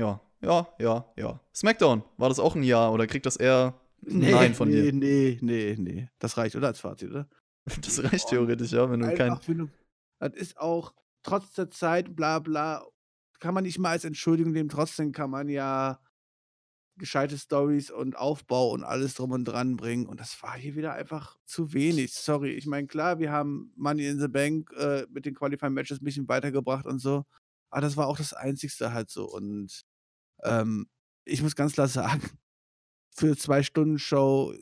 [0.00, 1.40] Ja, ja, ja, ja.
[1.54, 4.92] SmackDown, war das auch ein Jahr oder kriegt das eher Nee, Nein von nee, dir.
[4.94, 6.08] nee, nee, nee.
[6.18, 6.68] Das reicht, oder?
[6.68, 7.28] Als Fazit, oder?
[7.82, 9.32] Das reicht theoretisch, ja, wenn du kein.
[9.32, 9.68] Einfach, wenn du,
[10.18, 12.86] das ist auch trotz der Zeit, bla bla,
[13.38, 14.70] kann man nicht mal als Entschuldigung nehmen.
[14.70, 16.00] Trotzdem kann man ja
[16.96, 20.06] gescheite Stories und Aufbau und alles drum und dran bringen.
[20.06, 22.12] Und das war hier wieder einfach zu wenig.
[22.12, 22.50] Sorry.
[22.52, 26.04] Ich meine, klar, wir haben Money in the Bank äh, mit den Qualifying Matches ein
[26.04, 27.24] bisschen weitergebracht und so.
[27.70, 29.24] Aber das war auch das Einzigste halt so.
[29.28, 29.82] Und
[30.44, 30.86] ähm,
[31.24, 32.22] ich muss ganz klar sagen,
[33.16, 34.54] für zwei Stunden Show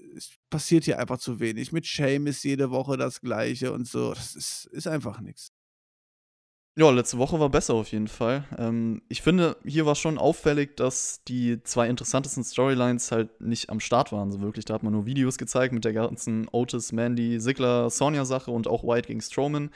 [0.51, 1.73] passiert hier einfach zu wenig.
[1.73, 4.15] Mit Shame ist jede Woche das Gleiche und so.
[4.15, 5.53] Das ist, ist einfach nichts.
[6.75, 8.45] Ja, letzte Woche war besser auf jeden Fall.
[8.57, 13.79] Ähm, ich finde, hier war schon auffällig, dass die zwei interessantesten Storylines halt nicht am
[13.79, 14.65] Start waren, so wirklich.
[14.65, 18.85] Da hat man nur Videos gezeigt mit der ganzen Otis, Mandy, Ziggler, Sonja-Sache und auch
[18.85, 19.71] White gegen Strowman.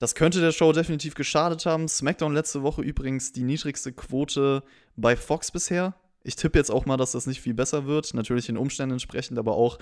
[0.00, 1.88] Das könnte der Show definitiv geschadet haben.
[1.88, 4.64] SmackDown letzte Woche übrigens die niedrigste Quote
[4.96, 5.94] bei Fox bisher.
[6.24, 8.12] Ich tippe jetzt auch mal, dass das nicht viel besser wird.
[8.12, 9.78] Natürlich den Umständen entsprechend, aber auch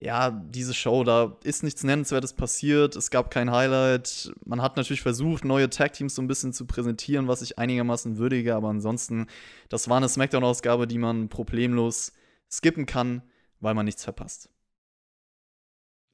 [0.00, 2.94] ja, diese Show, da ist nichts Nennenswertes passiert.
[2.96, 4.32] Es gab kein Highlight.
[4.44, 8.54] Man hat natürlich versucht, neue Tag-Teams so ein bisschen zu präsentieren, was ich einigermaßen würdige,
[8.54, 9.26] aber ansonsten,
[9.68, 12.12] das war eine Smackdown-Ausgabe, die man problemlos
[12.50, 13.22] skippen kann,
[13.60, 14.50] weil man nichts verpasst.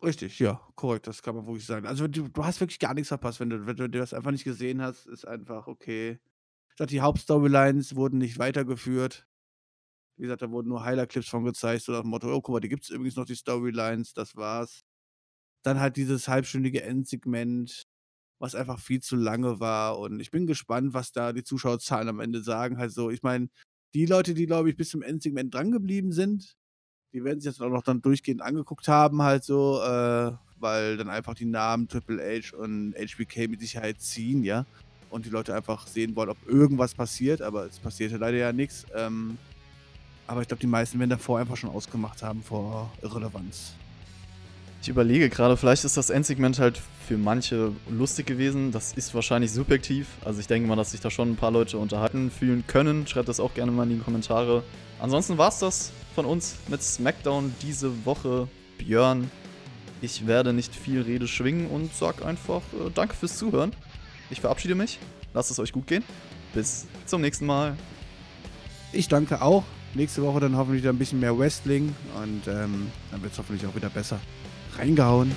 [0.03, 1.87] Richtig, ja, korrekt, das kann man wirklich sagen.
[1.87, 4.45] Also du, du hast wirklich gar nichts verpasst, wenn du, wenn du das einfach nicht
[4.45, 6.19] gesehen hast, ist einfach okay.
[6.77, 9.27] Dachte, die Hauptstorylines wurden nicht weitergeführt.
[10.21, 12.61] Wie gesagt, da wurden nur Highlight-Clips von gezeigt, so nach dem Motto, oh, guck mal,
[12.61, 14.83] die gibt es übrigens noch, die Storylines, das war's.
[15.65, 17.85] Dann halt dieses halbstündige Endsegment,
[18.39, 19.99] was einfach viel zu lange war.
[19.99, 22.77] Und ich bin gespannt, was da die Zuschauerzahlen am Ende sagen.
[22.77, 23.49] Halt so, ich meine,
[23.95, 26.55] die Leute, die, glaube ich, bis zum Endsegment drangeblieben sind,
[27.15, 31.09] die werden sich jetzt auch noch dann durchgehend angeguckt haben, halt so, äh, weil dann
[31.09, 34.67] einfach die Namen Triple H und HBK mit Sicherheit ziehen, ja.
[35.09, 38.85] Und die Leute einfach sehen wollen, ob irgendwas passiert, aber es passierte leider ja nichts.
[38.95, 39.39] Ähm,
[40.31, 43.73] aber ich glaube, die meisten werden davor einfach schon ausgemacht haben vor Irrelevanz.
[44.81, 48.71] Ich überlege gerade, vielleicht ist das Endsegment halt für manche lustig gewesen.
[48.71, 50.07] Das ist wahrscheinlich subjektiv.
[50.25, 53.09] Also ich denke mal, dass sich da schon ein paar Leute unterhalten fühlen können.
[53.09, 54.63] Schreibt das auch gerne mal in die Kommentare.
[55.01, 58.47] Ansonsten war es das von uns mit SmackDown diese Woche.
[58.79, 59.31] Björn,
[60.01, 63.73] ich werde nicht viel Rede schwingen und sag einfach äh, Danke fürs Zuhören.
[64.31, 65.01] Ich verabschiede mich.
[65.35, 66.05] Lasst es euch gut gehen.
[66.55, 67.77] Bis zum nächsten Mal.
[68.93, 69.65] Ich danke auch.
[69.95, 73.67] Nächste Woche dann hoffentlich wieder ein bisschen mehr Wrestling und ähm, dann wird es hoffentlich
[73.67, 74.21] auch wieder besser.
[74.79, 75.33] Reingehauen.